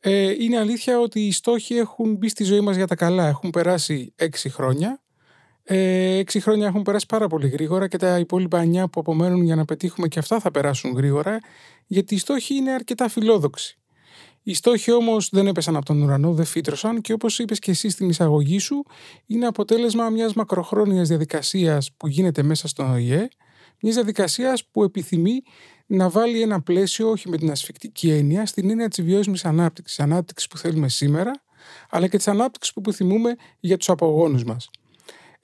Ε, 0.00 0.44
είναι 0.44 0.58
αλήθεια 0.58 0.98
ότι 0.98 1.20
οι 1.20 1.32
στόχοι 1.32 1.76
έχουν 1.76 2.14
μπει 2.14 2.28
στη 2.28 2.44
ζωή 2.44 2.60
μας 2.60 2.76
για 2.76 2.86
τα 2.86 2.94
καλά. 2.94 3.26
Έχουν 3.28 3.50
περάσει 3.50 4.12
έξι 4.16 4.48
χρόνια 4.48 5.03
ε, 5.66 6.16
έξι 6.16 6.40
χρόνια 6.40 6.66
έχουν 6.66 6.82
περάσει 6.82 7.06
πάρα 7.06 7.26
πολύ 7.26 7.48
γρήγορα 7.48 7.88
και 7.88 7.96
τα 7.96 8.18
υπόλοιπα 8.18 8.60
εννιά 8.60 8.88
που 8.88 9.00
απομένουν 9.00 9.42
για 9.42 9.54
να 9.54 9.64
πετύχουμε 9.64 10.08
και 10.08 10.18
αυτά 10.18 10.40
θα 10.40 10.50
περάσουν 10.50 10.92
γρήγορα, 10.92 11.38
γιατί 11.86 12.14
οι 12.14 12.18
στόχοι 12.18 12.54
είναι 12.54 12.70
αρκετά 12.70 13.08
φιλόδοξοι. 13.08 13.78
Οι 14.42 14.54
στόχοι 14.54 14.92
όμως 14.92 15.28
δεν 15.32 15.46
έπεσαν 15.46 15.76
από 15.76 15.84
τον 15.84 16.02
ουρανό, 16.02 16.32
δεν 16.32 16.44
φύτρωσαν 16.44 17.00
και 17.00 17.12
όπως 17.12 17.38
είπες 17.38 17.58
και 17.58 17.70
εσύ 17.70 17.88
στην 17.88 18.08
εισαγωγή 18.08 18.58
σου, 18.58 18.84
είναι 19.26 19.46
αποτέλεσμα 19.46 20.08
μιας 20.08 20.34
μακροχρόνιας 20.34 21.08
διαδικασίας 21.08 21.92
που 21.96 22.08
γίνεται 22.08 22.42
μέσα 22.42 22.68
στον 22.68 22.90
ΟΗΕ, 22.90 23.28
μιας 23.80 23.94
διαδικασίας 23.94 24.64
που 24.64 24.82
επιθυμεί 24.82 25.42
να 25.86 26.08
βάλει 26.08 26.42
ένα 26.42 26.62
πλαίσιο, 26.62 27.10
όχι 27.10 27.28
με 27.28 27.36
την 27.36 27.50
ασφικτική 27.50 28.10
έννοια, 28.10 28.46
στην 28.46 28.70
έννοια 28.70 28.88
της 28.88 29.04
βιώσιμης 29.04 29.44
ανάπτυξης. 29.44 30.00
Ανάπτυξης 30.00 30.48
που 30.48 30.58
θέλουμε 30.58 30.88
σήμερα, 30.88 31.42
αλλά 31.90 32.06
και 32.08 32.16
της 32.16 32.28
ανάπτυξης 32.28 32.72
που 32.72 32.80
επιθυμούμε 32.84 33.34
για 33.60 33.76
τους 33.76 33.88
απογόνους 33.88 34.44
μας. 34.44 34.70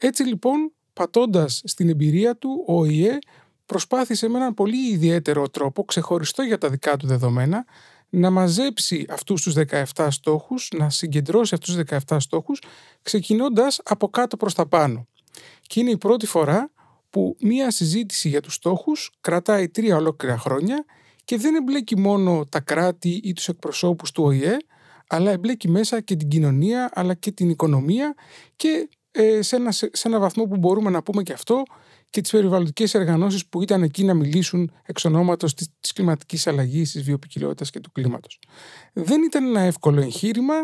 Έτσι 0.02 0.22
λοιπόν, 0.22 0.72
πατώντας 0.92 1.62
στην 1.64 1.88
εμπειρία 1.88 2.36
του, 2.36 2.64
ο 2.66 2.84
ΙΕ 2.84 3.18
προσπάθησε 3.66 4.28
με 4.28 4.38
έναν 4.38 4.54
πολύ 4.54 4.90
ιδιαίτερο 4.92 5.48
τρόπο, 5.48 5.84
ξεχωριστό 5.84 6.42
για 6.42 6.58
τα 6.58 6.68
δικά 6.68 6.96
του 6.96 7.06
δεδομένα, 7.06 7.64
να 8.08 8.30
μαζέψει 8.30 9.06
αυτούς 9.08 9.42
τους 9.42 9.54
17 9.94 10.06
στόχους, 10.10 10.68
να 10.76 10.90
συγκεντρώσει 10.90 11.54
αυτούς 11.54 11.74
τους 11.74 11.84
17 12.08 12.20
στόχους, 12.20 12.62
ξεκινώντας 13.02 13.80
από 13.84 14.08
κάτω 14.08 14.36
προς 14.36 14.54
τα 14.54 14.66
πάνω. 14.66 15.06
Και 15.62 15.80
είναι 15.80 15.90
η 15.90 15.96
πρώτη 15.96 16.26
φορά 16.26 16.70
που 17.10 17.36
μία 17.40 17.70
συζήτηση 17.70 18.28
για 18.28 18.40
τους 18.40 18.54
στόχους 18.54 19.12
κρατάει 19.20 19.68
τρία 19.68 19.96
ολόκληρα 19.96 20.38
χρόνια 20.38 20.84
και 21.24 21.36
δεν 21.36 21.54
εμπλέκει 21.54 21.98
μόνο 21.98 22.46
τα 22.48 22.60
κράτη 22.60 23.20
ή 23.24 23.32
τους 23.32 23.48
εκπροσώπους 23.48 24.12
του 24.12 24.24
ΟΗΕ, 24.24 24.56
αλλά 25.06 25.30
εμπλέκει 25.30 25.68
μέσα 25.68 26.00
και 26.00 26.16
την 26.16 26.28
κοινωνία, 26.28 26.90
αλλά 26.92 27.14
και 27.14 27.32
την 27.32 27.48
οικονομία 27.48 28.14
και 28.56 28.88
ε, 29.10 29.42
σε, 29.42 29.56
ένα, 29.56 29.72
σε 29.72 29.90
ένα 30.04 30.18
βαθμό 30.18 30.44
που 30.44 30.56
μπορούμε 30.56 30.90
να 30.90 31.02
πούμε 31.02 31.22
και 31.22 31.32
αυτό 31.32 31.62
και 32.10 32.20
τις 32.20 32.30
περιβαλλοντικές 32.30 32.94
εργανώσεις 32.94 33.46
που 33.46 33.62
ήταν 33.62 33.82
εκεί 33.82 34.04
να 34.04 34.14
μιλήσουν 34.14 34.72
εξ 34.82 35.04
ονόματος 35.04 35.54
της, 35.54 35.68
της 35.80 35.92
κλιματικής 35.92 36.46
αλλαγής, 36.46 36.92
της 36.92 37.02
βιοπικιλότητας 37.02 37.70
και 37.70 37.80
του 37.80 37.92
κλίματος. 37.92 38.38
Δεν 38.92 39.22
ήταν 39.22 39.44
ένα 39.44 39.60
εύκολο 39.60 40.00
εγχείρημα 40.00 40.54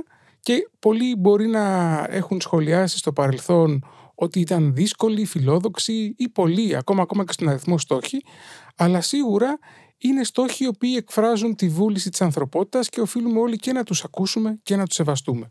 και 0.40 0.68
πολλοί 0.78 1.16
μπορεί 1.16 1.46
να 1.46 2.06
έχουν 2.10 2.40
σχολιάσει 2.40 2.98
στο 2.98 3.12
παρελθόν 3.12 3.84
ότι 4.14 4.40
ήταν 4.40 4.74
δύσκολοι, 4.74 5.24
φιλόδοξοι 5.24 6.14
ή 6.16 6.28
πολλοί, 6.28 6.76
ακόμα, 6.76 7.02
ακόμα 7.02 7.24
και 7.24 7.32
στον 7.32 7.48
αριθμό 7.48 7.78
στόχοι, 7.78 8.22
αλλά 8.76 9.00
σίγουρα 9.00 9.58
είναι 9.98 10.24
στόχοι 10.24 10.64
οι 10.64 10.66
οποίοι 10.66 10.94
εκφράζουν 10.96 11.54
τη 11.54 11.68
βούληση 11.68 12.10
της 12.10 12.20
ανθρωπότητας 12.20 12.88
και 12.88 13.00
οφείλουμε 13.00 13.40
όλοι 13.40 13.56
και 13.56 13.72
να 13.72 13.82
τους 13.82 14.04
ακούσουμε 14.04 14.58
και 14.62 14.76
να 14.76 14.86
τους 14.86 14.94
σεβαστούμε. 14.94 15.46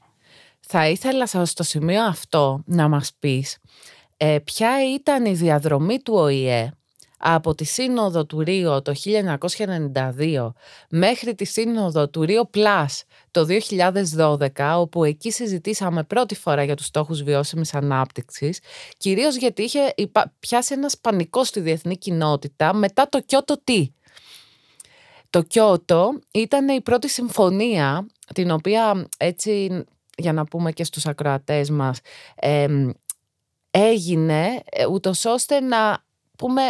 Θα 0.67 0.89
ήθελα 0.89 1.25
στο 1.25 1.63
σημείο 1.63 2.03
αυτό 2.03 2.61
να 2.65 2.87
μας 2.87 3.11
πεις 3.19 3.57
ε, 4.17 4.39
ποια 4.43 4.93
ήταν 4.93 5.25
η 5.25 5.33
διαδρομή 5.33 6.01
του 6.01 6.13
ΟΗΕ 6.13 6.71
από 7.17 7.55
τη 7.55 7.63
Σύνοδο 7.63 8.25
του 8.25 8.39
Ρίο 8.39 8.81
το 8.81 8.93
1992 10.13 10.51
μέχρι 10.89 11.35
τη 11.35 11.45
Σύνοδο 11.45 12.09
του 12.09 12.23
Ρίο 12.23 12.45
Πλάς 12.45 13.03
το 13.31 13.45
2012, 14.17 14.75
όπου 14.77 15.03
εκεί 15.03 15.31
συζητήσαμε 15.31 16.03
πρώτη 16.03 16.35
φορά 16.35 16.63
για 16.63 16.75
τους 16.75 16.85
στόχους 16.85 17.23
βιώσιμης 17.23 17.73
ανάπτυξης, 17.73 18.59
κυρίως 18.97 19.35
γιατί 19.35 19.63
είχε 19.63 19.93
πιάσει 20.39 20.73
ένας 20.73 20.97
πανικός 20.97 21.47
στη 21.47 21.59
διεθνή 21.59 21.97
κοινότητα 21.97 22.73
μετά 22.73 23.09
το 23.09 23.21
Κιώτο 23.21 23.61
τι. 23.63 23.91
Το 25.29 25.41
Κιώτο 25.41 26.19
ήταν 26.31 26.67
η 26.67 26.81
πρώτη 26.81 27.09
συμφωνία 27.09 28.07
την 28.33 28.51
οποία 28.51 29.07
έτσι 29.17 29.85
για 30.15 30.33
να 30.33 30.45
πούμε 30.45 30.71
και 30.71 30.83
στους 30.83 31.05
ακροατές 31.05 31.69
μας, 31.69 31.99
έγινε 33.71 34.59
ε, 34.71 34.85
ούτως 34.85 35.25
ώστε 35.25 35.59
να 35.59 36.03
πούμε 36.37 36.61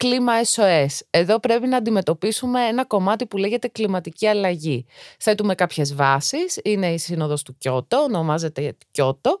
κλίμα 0.00 0.32
SOS. 0.54 0.98
Εδώ 1.10 1.40
πρέπει 1.40 1.66
να 1.66 1.76
αντιμετωπίσουμε 1.76 2.66
ένα 2.66 2.84
κομμάτι 2.84 3.26
που 3.26 3.36
λέγεται 3.36 3.68
κλιματική 3.68 4.26
αλλαγή. 4.26 4.86
Θέτουμε 5.18 5.54
κάποιες 5.54 5.94
βάσεις, 5.94 6.58
είναι 6.64 6.92
η 6.92 6.98
Σύνοδος 6.98 7.42
του 7.42 7.56
Κιώτο, 7.58 7.98
ονομάζεται 7.98 8.76
Κιώτο. 8.90 9.38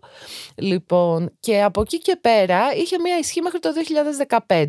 Λοιπόν, 0.54 1.32
και 1.40 1.62
από 1.62 1.80
εκεί 1.80 1.98
και 1.98 2.18
πέρα 2.20 2.74
είχε 2.74 2.98
μια 2.98 3.18
ισχύ 3.18 3.40
μέχρι 3.42 3.58
το 3.58 3.70
2015. 4.46 4.64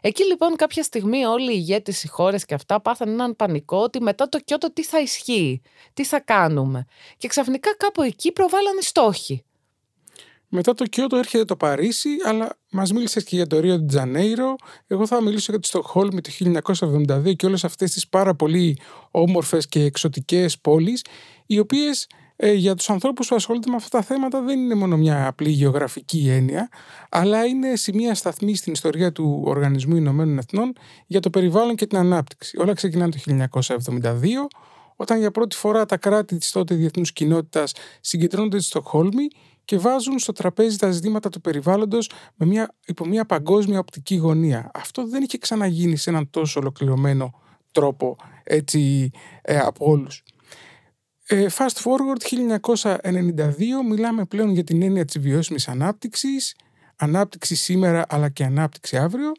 Εκεί 0.00 0.24
λοιπόν 0.24 0.56
κάποια 0.56 0.82
στιγμή 0.82 1.24
όλοι 1.24 1.52
οι 1.52 1.56
ηγέτες, 1.58 2.02
οι 2.02 2.08
χώρες 2.08 2.44
και 2.44 2.54
αυτά 2.54 2.80
πάθαν 2.80 3.08
έναν 3.08 3.36
πανικό 3.36 3.78
ότι 3.78 4.02
μετά 4.02 4.28
το 4.28 4.38
Κιώτο 4.38 4.72
τι 4.72 4.84
θα 4.84 5.00
ισχύει, 5.00 5.62
τι 5.94 6.04
θα 6.04 6.20
κάνουμε. 6.20 6.84
Και 7.16 7.28
ξαφνικά 7.28 7.76
κάπου 7.76 8.02
εκεί 8.02 8.32
προβάλλανε 8.32 8.80
στόχοι. 8.80 9.42
Μετά 10.48 10.74
το 10.74 10.84
Κιώτο 10.84 11.16
έρχεται 11.16 11.44
το 11.44 11.56
Παρίσι, 11.56 12.10
αλλά 12.24 12.58
μας 12.70 12.92
μίλησες 12.92 13.24
και 13.24 13.36
για 13.36 13.46
το 13.46 13.60
Ρίο 13.60 13.84
Τζανέιρο. 13.84 14.56
Εγώ 14.86 15.06
θα 15.06 15.22
μιλήσω 15.22 15.46
για 15.50 15.60
τη 15.60 15.66
Στοκχόλμη 15.66 16.20
το 16.20 16.30
1972 17.10 17.36
και 17.36 17.46
όλες 17.46 17.64
αυτές 17.64 17.92
τις 17.92 18.08
πάρα 18.08 18.34
πολύ 18.34 18.78
όμορφες 19.10 19.66
και 19.66 19.82
εξωτικές 19.82 20.58
πόλεις, 20.58 21.04
οι 21.46 21.58
οποίες 21.58 22.06
ε, 22.36 22.52
για 22.52 22.74
τους 22.74 22.90
ανθρώπους 22.90 23.28
που 23.28 23.34
ασχολούνται 23.34 23.70
με 23.70 23.76
αυτά 23.76 23.98
τα 23.98 24.04
θέματα 24.04 24.42
δεν 24.42 24.58
είναι 24.58 24.74
μόνο 24.74 24.96
μια 24.96 25.26
απλή 25.26 25.50
γεωγραφική 25.50 26.28
έννοια, 26.28 26.68
αλλά 27.08 27.44
είναι 27.44 27.76
σημεία 27.76 28.14
σταθμή 28.14 28.56
στην 28.56 28.72
ιστορία 28.72 29.12
του 29.12 29.42
Οργανισμού 29.44 29.96
Ηνωμένων 29.96 30.38
Εθνών 30.38 30.72
για 31.06 31.20
το 31.20 31.30
περιβάλλον 31.30 31.76
και 31.76 31.86
την 31.86 31.98
ανάπτυξη. 31.98 32.58
Όλα 32.60 32.72
ξεκινάνε 32.72 33.10
το 33.10 33.48
1972 34.02 34.12
όταν 34.96 35.18
για 35.18 35.30
πρώτη 35.30 35.56
φορά 35.56 35.86
τα 35.86 35.96
κράτη 35.96 36.38
της 36.38 36.50
τότε 36.50 36.74
διεθνούς 36.74 37.12
κοινότητας 37.12 37.72
συγκεντρώνονται 38.00 38.58
στη 38.58 38.66
Στοκχόλμη 38.66 39.28
και 39.68 39.78
βάζουν 39.78 40.18
στο 40.18 40.32
τραπέζι 40.32 40.76
τα 40.76 40.90
ζητήματα 40.90 41.28
του 41.28 41.40
περιβάλλοντος 41.40 42.10
με 42.34 42.46
μια, 42.46 42.74
υπό 42.86 43.06
μια 43.06 43.24
παγκόσμια 43.24 43.78
οπτική 43.78 44.16
γωνία. 44.16 44.70
Αυτό 44.74 45.06
δεν 45.06 45.22
είχε 45.22 45.38
ξαναγίνει 45.38 45.96
σε 45.96 46.10
έναν 46.10 46.30
τόσο 46.30 46.60
ολοκληρωμένο 46.60 47.40
τρόπο 47.70 48.16
έτσι 48.44 49.10
ε, 49.42 49.58
από 49.58 49.90
όλους. 49.90 50.22
Ε, 51.26 51.46
fast 51.50 51.82
forward 51.82 52.48
1992 53.02 53.52
μιλάμε 53.88 54.24
πλέον 54.24 54.50
για 54.50 54.64
την 54.64 54.82
έννοια 54.82 55.04
της 55.04 55.18
βιώσιμης 55.18 55.68
ανάπτυξης, 55.68 56.56
ανάπτυξη 56.96 57.54
σήμερα 57.54 58.04
αλλά 58.08 58.28
και 58.28 58.44
ανάπτυξη 58.44 58.96
αύριο 58.96 59.32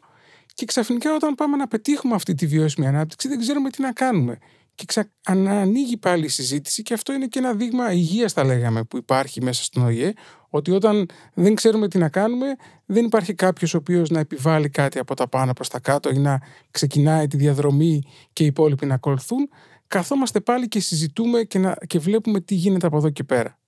και 0.54 0.64
ξαφνικά 0.64 1.14
όταν 1.14 1.34
πάμε 1.34 1.56
να 1.56 1.68
πετύχουμε 1.68 2.14
αυτή 2.14 2.34
τη 2.34 2.46
βιώσιμη 2.46 2.86
ανάπτυξη 2.86 3.28
δεν 3.28 3.38
ξέρουμε 3.38 3.70
τι 3.70 3.82
να 3.82 3.92
κάνουμε 3.92 4.38
και 4.80 4.86
ξα... 4.86 5.10
ανοίγει 5.48 5.96
πάλι 5.96 6.24
η 6.24 6.28
συζήτηση 6.28 6.82
και 6.82 6.94
αυτό 6.94 7.12
είναι 7.12 7.26
και 7.26 7.38
ένα 7.38 7.54
δείγμα 7.54 7.92
υγείας, 7.92 8.32
θα 8.32 8.44
λέγαμε, 8.44 8.84
που 8.84 8.96
υπάρχει 8.96 9.42
μέσα 9.42 9.64
στον 9.64 9.84
ΟΗΕ, 9.84 10.12
ότι 10.48 10.70
όταν 10.70 11.06
δεν 11.34 11.54
ξέρουμε 11.54 11.88
τι 11.88 11.98
να 11.98 12.08
κάνουμε, 12.08 12.46
δεν 12.86 13.04
υπάρχει 13.04 13.34
κάποιος 13.34 13.74
ο 13.74 13.76
οποίος 13.76 14.10
να 14.10 14.20
επιβάλλει 14.20 14.68
κάτι 14.68 14.98
από 14.98 15.14
τα 15.14 15.28
πάνω 15.28 15.52
προς 15.52 15.68
τα 15.68 15.80
κάτω 15.80 16.10
ή 16.10 16.18
να 16.18 16.40
ξεκινάει 16.70 17.26
τη 17.26 17.36
διαδρομή 17.36 18.02
και 18.32 18.42
οι 18.42 18.46
υπόλοιποι 18.46 18.86
να 18.86 18.94
ακολουθούν. 18.94 19.48
Καθόμαστε 19.86 20.40
πάλι 20.40 20.68
και 20.68 20.80
συζητούμε 20.80 21.42
και, 21.42 21.58
να... 21.58 21.76
και 21.86 21.98
βλέπουμε 21.98 22.40
τι 22.40 22.54
γίνεται 22.54 22.86
από 22.86 22.96
εδώ 22.96 23.10
και 23.10 23.24
πέρα. 23.24 23.58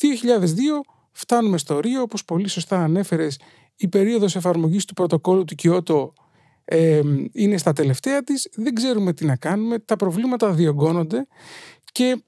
2002 0.00 0.06
φτάνουμε 1.12 1.58
στο 1.58 1.80
Ρίο, 1.80 2.02
όπως 2.02 2.24
πολύ 2.24 2.48
σωστά 2.48 2.82
ανέφερες, 2.82 3.38
η 3.76 3.88
περίοδος 3.88 4.36
εφαρμογής 4.36 4.84
του 4.84 4.94
πρωτοκόλλου 4.94 5.44
του 5.44 5.54
Κιώτο 5.54 6.12
ε, 6.64 7.00
είναι 7.32 7.56
στα 7.56 7.72
τελευταία 7.72 8.22
της, 8.22 8.48
δεν 8.54 8.74
ξέρουμε 8.74 9.12
τι 9.12 9.24
να 9.24 9.36
κάνουμε, 9.36 9.78
τα 9.78 9.96
προβλήματα 9.96 10.52
διωγγώνονται 10.52 11.26
και 11.92 12.22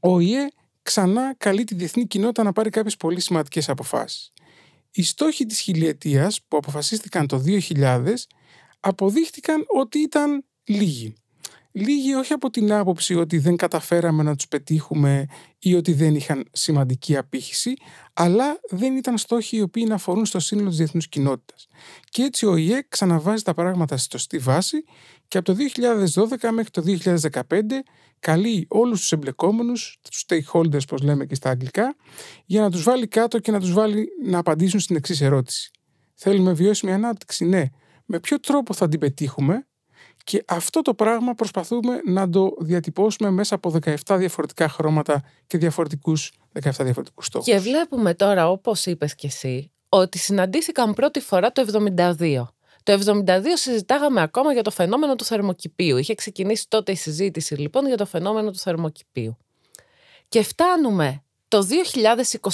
ο 0.00 0.20
ΙΕ 0.20 0.48
ξανά 0.82 1.34
καλεί 1.38 1.64
τη 1.64 1.74
διεθνή 1.74 2.06
κοινότητα 2.06 2.42
να 2.42 2.52
πάρει 2.52 2.70
κάποιες 2.70 2.96
πολύ 2.96 3.20
σημαντικές 3.20 3.68
αποφάσεις. 3.68 4.32
Οι 4.90 5.02
στόχοι 5.02 5.46
της 5.46 5.60
χιλιετίας 5.60 6.40
που 6.48 6.56
αποφασίστηκαν 6.56 7.26
το 7.26 7.42
2000 7.46 8.14
αποδείχτηκαν 8.80 9.64
ότι 9.66 9.98
ήταν 9.98 10.44
λίγοι. 10.64 11.14
Λίγοι 11.76 12.14
όχι 12.14 12.32
από 12.32 12.50
την 12.50 12.72
άποψη 12.72 13.14
ότι 13.14 13.38
δεν 13.38 13.56
καταφέραμε 13.56 14.22
να 14.22 14.34
τους 14.36 14.48
πετύχουμε 14.48 15.26
ή 15.58 15.74
ότι 15.74 15.92
δεν 15.92 16.14
είχαν 16.14 16.44
σημαντική 16.52 17.16
απήχηση, 17.16 17.74
αλλά 18.12 18.60
δεν 18.70 18.96
ήταν 18.96 19.18
στόχοι 19.18 19.56
οι 19.56 19.60
οποίοι 19.60 19.84
να 19.88 19.94
αφορούν 19.94 20.26
στο 20.26 20.38
σύνολο 20.40 20.68
της 20.68 20.76
διεθνούς 20.76 21.08
κοινότητας. 21.08 21.66
Και 22.08 22.22
έτσι 22.22 22.46
ο 22.46 22.56
ΙΕ 22.56 22.82
ξαναβάζει 22.88 23.42
τα 23.42 23.54
πράγματα 23.54 23.96
στη 23.96 24.10
σωστή 24.10 24.38
βάση 24.38 24.84
και 25.28 25.38
από 25.38 25.52
το 25.52 25.56
2012 26.14 26.50
μέχρι 26.52 26.70
το 26.70 26.82
2015 26.82 27.82
καλεί 28.18 28.66
όλους 28.68 29.00
τους 29.00 29.12
εμπλεκόμενους, 29.12 29.98
τους 30.02 30.24
stakeholders 30.26 30.82
όπως 30.82 31.02
λέμε 31.02 31.26
και 31.26 31.34
στα 31.34 31.50
αγγλικά, 31.50 31.96
για 32.44 32.60
να 32.60 32.70
τους 32.70 32.82
βάλει 32.82 33.08
κάτω 33.08 33.38
και 33.38 33.50
να 33.50 33.60
τους 33.60 33.72
βάλει 33.72 34.08
να 34.24 34.38
απαντήσουν 34.38 34.80
στην 34.80 34.96
εξής 34.96 35.20
ερώτηση. 35.20 35.70
Θέλουμε 36.14 36.52
βιώσιμη 36.52 36.92
ανάπτυξη, 36.92 37.44
ναι. 37.44 37.64
Με 38.04 38.20
ποιο 38.20 38.40
τρόπο 38.40 38.74
θα 38.74 38.88
την 38.88 39.00
πετύχουμε; 39.00 39.66
Και 40.24 40.44
αυτό 40.46 40.82
το 40.82 40.94
πράγμα 40.94 41.34
προσπαθούμε 41.34 42.00
να 42.04 42.30
το 42.30 42.54
διατυπώσουμε 42.58 43.30
μέσα 43.30 43.54
από 43.54 43.74
17 43.84 44.16
διαφορετικά 44.16 44.68
χρώματα 44.68 45.22
και 45.46 45.58
διαφορετικούς, 45.58 46.32
17 46.52 46.84
διαφορετικούς 46.84 47.26
στόχους. 47.26 47.46
Και 47.46 47.58
βλέπουμε 47.58 48.14
τώρα, 48.14 48.50
όπως 48.50 48.86
είπες 48.86 49.14
και 49.14 49.26
εσύ, 49.26 49.70
ότι 49.88 50.18
συναντήθηκαν 50.18 50.94
πρώτη 50.94 51.20
φορά 51.20 51.52
το 51.52 51.60
72. 51.60 52.54
Το 52.82 52.92
72 52.92 53.42
συζητάγαμε 53.54 54.22
ακόμα 54.22 54.52
για 54.52 54.62
το 54.62 54.70
φαινόμενο 54.70 55.14
του 55.14 55.24
θερμοκηπίου. 55.24 55.96
Είχε 55.96 56.14
ξεκινήσει 56.14 56.68
τότε 56.68 56.92
η 56.92 56.96
συζήτηση 56.96 57.54
λοιπόν 57.54 57.86
για 57.86 57.96
το 57.96 58.06
φαινόμενο 58.06 58.50
του 58.50 58.58
θερμοκηπίου. 58.58 59.36
Και 60.28 60.42
φτάνουμε 60.42 61.22
το 61.48 61.66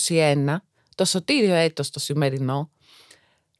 2021, 0.08 0.56
το 0.94 1.04
σωτήριο 1.04 1.54
έτος 1.54 1.90
το 1.90 2.00
σημερινό, 2.00 2.70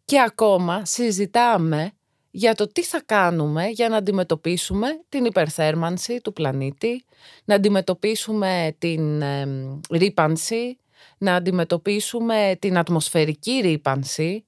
και 0.05 0.21
ακόμα 0.21 0.85
συζητάμε 0.85 1.93
για 2.31 2.55
το 2.55 2.67
τι 2.73 2.83
θα 2.83 3.03
κάνουμε 3.07 3.67
για 3.67 3.89
να 3.89 3.97
αντιμετωπίσουμε 3.97 4.87
την 5.09 5.25
υπερθέρμανση 5.25 6.21
του 6.21 6.33
πλανήτη, 6.33 7.05
να 7.45 7.55
αντιμετωπίσουμε 7.55 8.75
την 8.79 9.23
ε, 9.23 9.47
ρήπανση, 9.91 10.79
να 11.19 11.35
αντιμετωπίσουμε 11.35 12.57
την 12.59 12.79
ατμοσφαιρική 12.79 13.61
ρήπανση. 13.63 14.45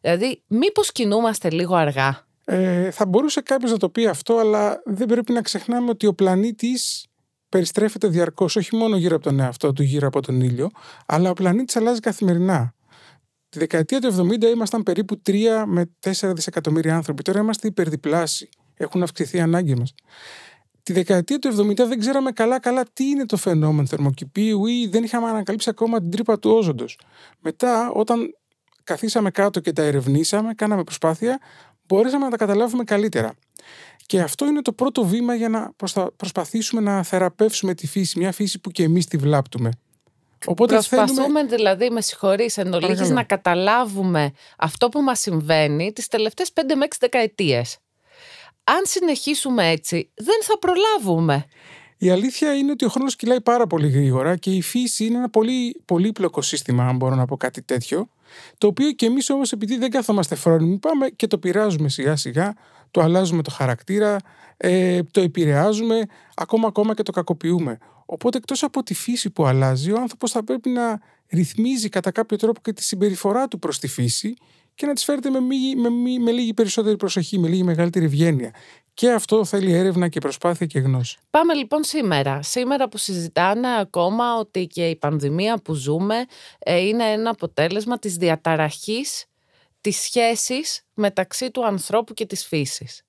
Δηλαδή, 0.00 0.42
μήπως 0.46 0.92
κινούμαστε 0.92 1.50
λίγο 1.50 1.74
αργά; 1.74 2.26
Ε, 2.44 2.90
θα 2.90 3.06
μπορούσε 3.06 3.40
κάποιος 3.40 3.70
να 3.70 3.76
το 3.76 3.88
πει 3.88 4.06
αυτό, 4.06 4.36
αλλά 4.36 4.82
δεν 4.84 5.06
πρέπει 5.06 5.32
να 5.32 5.42
ξεχνάμε 5.42 5.90
ότι 5.90 6.06
ο 6.06 6.14
πλανήτης 6.14 7.06
περιστρέφεται 7.48 8.08
διαρκώς, 8.08 8.56
όχι 8.56 8.76
μόνο 8.76 8.96
γύρω 8.96 9.14
από 9.14 9.24
τον 9.24 9.40
εαυτό 9.40 9.72
του, 9.72 9.82
γύρω 9.82 10.06
από 10.06 10.20
τον 10.20 10.40
ήλιο, 10.40 10.70
αλλά 11.06 11.30
ο 11.30 11.32
πλανήτης 11.32 11.76
αλλάζει 11.76 12.00
καθημερινά. 12.00 12.74
Τη 13.48 13.58
δεκαετία 13.58 14.00
του 14.00 14.28
70 14.32 14.42
ήμασταν 14.42 14.82
περίπου 14.82 15.20
3 15.26 15.64
με 15.66 15.90
4 16.00 16.32
δισεκατομμύρια 16.34 16.94
άνθρωποι. 16.96 17.22
Τώρα 17.22 17.40
είμαστε 17.40 17.66
υπερδιπλάσιοι. 17.66 18.48
Έχουν 18.74 19.02
αυξηθεί 19.02 19.36
οι 19.36 19.40
ανάγκες 19.40 19.78
μας. 19.78 19.94
Τη 20.82 20.92
δεκαετία 20.92 21.38
του 21.38 21.48
70 21.48 21.74
δεν 21.74 21.98
ξέραμε 21.98 22.32
καλά-καλά 22.32 22.84
τι 22.92 23.04
είναι 23.04 23.26
το 23.26 23.36
φαινόμενο 23.36 23.86
θερμοκηπίου 23.86 24.66
ή 24.66 24.86
δεν 24.86 25.04
είχαμε 25.04 25.28
ανακαλύψει 25.28 25.70
ακόμα 25.70 26.00
την 26.00 26.10
τρύπα 26.10 26.38
του 26.38 26.50
όζοντος. 26.50 26.98
Μετά, 27.40 27.90
όταν 27.90 28.36
καθίσαμε 28.84 29.30
κάτω 29.30 29.60
και 29.60 29.72
τα 29.72 29.82
ερευνήσαμε, 29.82 30.54
κάναμε 30.54 30.84
προσπάθεια, 30.84 31.40
μπορέσαμε 31.86 32.24
να 32.24 32.30
τα 32.30 32.36
καταλάβουμε 32.36 32.84
καλύτερα. 32.84 33.34
Και 34.06 34.20
αυτό 34.20 34.46
είναι 34.46 34.62
το 34.62 34.72
πρώτο 34.72 35.04
βήμα 35.04 35.34
για 35.34 35.48
να 35.48 35.72
προσπαθήσουμε 36.16 36.80
να 36.80 37.02
θεραπεύσουμε 37.02 37.74
τη 37.74 37.86
φύση, 37.86 38.18
μια 38.18 38.32
φύση 38.32 38.60
που 38.60 38.70
και 38.70 38.82
εμείς 38.82 39.06
τη 39.06 39.16
βλάπτουμε. 39.16 39.70
Οπότε 40.46 40.74
Προσπαθούμε 40.74 41.14
θέλουμε... 41.14 41.44
δηλαδή, 41.44 41.90
με 41.90 42.00
συγχωρείς 42.00 42.56
εν 42.58 42.68
να 43.12 43.22
καταλάβουμε 43.22 44.32
αυτό 44.58 44.88
που 44.88 45.00
μας 45.00 45.20
συμβαίνει 45.20 45.92
τις 45.92 46.08
τελευταίες 46.08 46.50
5 46.54 46.60
με 46.76 46.86
6 46.88 46.96
δεκαετίες. 47.00 47.78
Αν 48.64 48.80
συνεχίσουμε 48.82 49.70
έτσι, 49.70 50.10
δεν 50.14 50.42
θα 50.42 50.58
προλάβουμε. 50.58 51.44
Η 51.98 52.10
αλήθεια 52.10 52.54
είναι 52.54 52.70
ότι 52.70 52.84
ο 52.84 52.88
χρόνος 52.88 53.16
κυλάει 53.16 53.40
πάρα 53.40 53.66
πολύ 53.66 53.88
γρήγορα 53.88 54.36
και 54.36 54.50
η 54.50 54.62
φύση 54.62 55.04
είναι 55.04 55.18
ένα 55.18 55.30
πολύ 55.30 55.82
πολύπλοκο 55.84 56.42
σύστημα, 56.42 56.84
αν 56.84 56.96
μπορώ 56.96 57.14
να 57.14 57.24
πω 57.24 57.36
κάτι 57.36 57.62
τέτοιο, 57.62 58.08
το 58.58 58.66
οποίο 58.66 58.90
και 58.92 59.06
εμείς 59.06 59.30
όμως 59.30 59.52
επειδή 59.52 59.76
δεν 59.76 59.90
καθόμαστε 59.90 60.34
φρόνιμοι, 60.34 60.78
πάμε 60.78 61.08
και 61.08 61.26
το 61.26 61.38
πειράζουμε 61.38 61.88
σιγά 61.88 62.16
σιγά, 62.16 62.54
το 62.90 63.00
αλλάζουμε 63.00 63.42
το 63.42 63.50
χαρακτήρα, 63.50 64.16
ε, 64.56 65.02
το 65.02 65.20
επηρεάζουμε, 65.20 66.06
ακόμα 66.34 66.68
ακόμα 66.68 66.94
και 66.94 67.02
το 67.02 67.12
κακοποιούμε. 67.12 67.78
Οπότε 68.10 68.36
εκτός 68.36 68.62
από 68.62 68.82
τη 68.82 68.94
φύση 68.94 69.30
που 69.30 69.46
αλλάζει, 69.46 69.92
ο 69.92 70.00
άνθρωπος 70.00 70.30
θα 70.30 70.44
πρέπει 70.44 70.68
να 70.68 71.00
ρυθμίζει 71.28 71.88
κατά 71.88 72.10
κάποιο 72.10 72.36
τρόπο 72.36 72.60
και 72.62 72.72
τη 72.72 72.82
συμπεριφορά 72.82 73.48
του 73.48 73.58
προς 73.58 73.78
τη 73.78 73.88
φύση 73.88 74.34
και 74.74 74.86
να 74.86 74.92
τις 74.92 75.04
φέρεται 75.04 75.30
με, 75.30 75.40
με, 75.76 75.88
με 76.18 76.30
λίγη 76.30 76.54
περισσότερη 76.54 76.96
προσοχή, 76.96 77.38
με 77.38 77.48
λίγη 77.48 77.62
μεγαλύτερη 77.62 78.04
ευγένεια. 78.04 78.54
Και 78.94 79.10
αυτό 79.10 79.44
θέλει 79.44 79.72
έρευνα 79.72 80.08
και 80.08 80.20
προσπάθεια 80.20 80.66
και 80.66 80.78
γνώση. 80.78 81.18
Πάμε 81.30 81.54
λοιπόν 81.54 81.84
σήμερα. 81.84 82.42
Σήμερα 82.42 82.88
που 82.88 82.96
συζητάνε 82.96 83.68
ακόμα 83.80 84.38
ότι 84.38 84.66
και 84.66 84.88
η 84.88 84.96
πανδημία 84.96 85.56
που 85.56 85.74
ζούμε 85.74 86.24
ε, 86.58 86.78
είναι 86.78 87.04
ένα 87.04 87.30
αποτέλεσμα 87.30 87.98
της 87.98 88.16
διαταραχής 88.16 89.24
της 89.80 89.96
σχέσης 90.00 90.82
μεταξύ 90.94 91.50
του 91.50 91.66
ανθρώπου 91.66 92.14
και 92.14 92.26
της 92.26 92.46
φύσης. 92.46 93.02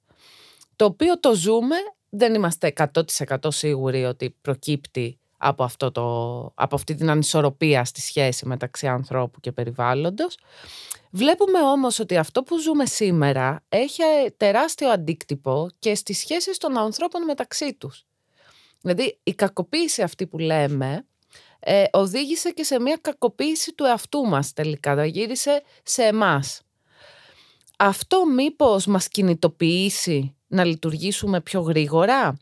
Το 0.75 0.85
οποίο 0.85 1.19
το 1.19 1.33
ζούμε 1.33 1.75
δεν 2.09 2.33
είμαστε 2.33 2.73
100% 3.27 3.37
σίγουροι 3.47 4.05
ότι 4.05 4.35
προκύπτει 4.41 5.19
από, 5.37 5.63
αυτό 5.63 5.91
το, 5.91 6.41
από 6.55 6.75
αυτή 6.75 6.95
την 6.95 7.09
ανισορροπία 7.09 7.85
στη 7.85 8.01
σχέση 8.01 8.45
μεταξύ 8.45 8.87
ανθρώπου 8.87 9.39
και 9.39 9.51
περιβάλλοντος. 9.51 10.37
Βλέπουμε 11.11 11.61
όμως 11.61 11.99
ότι 11.99 12.17
αυτό 12.17 12.43
που 12.43 12.57
ζούμε 12.57 12.85
σήμερα 12.85 13.63
έχει 13.69 14.03
τεράστιο 14.37 14.89
αντίκτυπο 14.89 15.69
και 15.79 15.95
στις 15.95 16.17
σχέσεις 16.17 16.57
των 16.57 16.77
ανθρώπων 16.77 17.23
μεταξύ 17.23 17.73
τους. 17.73 18.05
Δηλαδή 18.81 19.19
η 19.23 19.33
κακοποίηση 19.33 20.01
αυτή 20.01 20.27
που 20.27 20.37
λέμε 20.37 21.05
ε, 21.59 21.83
οδήγησε 21.91 22.49
και 22.49 22.63
σε 22.63 22.79
μια 22.79 22.97
κακοποίηση 23.01 23.73
του 23.73 23.83
εαυτού 23.83 24.25
μας 24.25 24.53
τελικά, 24.53 25.05
γύρισε 25.05 25.63
σε 25.83 26.03
εμάς. 26.03 26.61
Αυτό 27.77 28.25
μήπως 28.25 28.85
μας 28.85 29.07
κινητοποιήσει 29.07 30.35
να 30.49 30.63
λειτουργήσουμε 30.63 31.41
πιο 31.41 31.61
γρήγορα; 31.61 32.37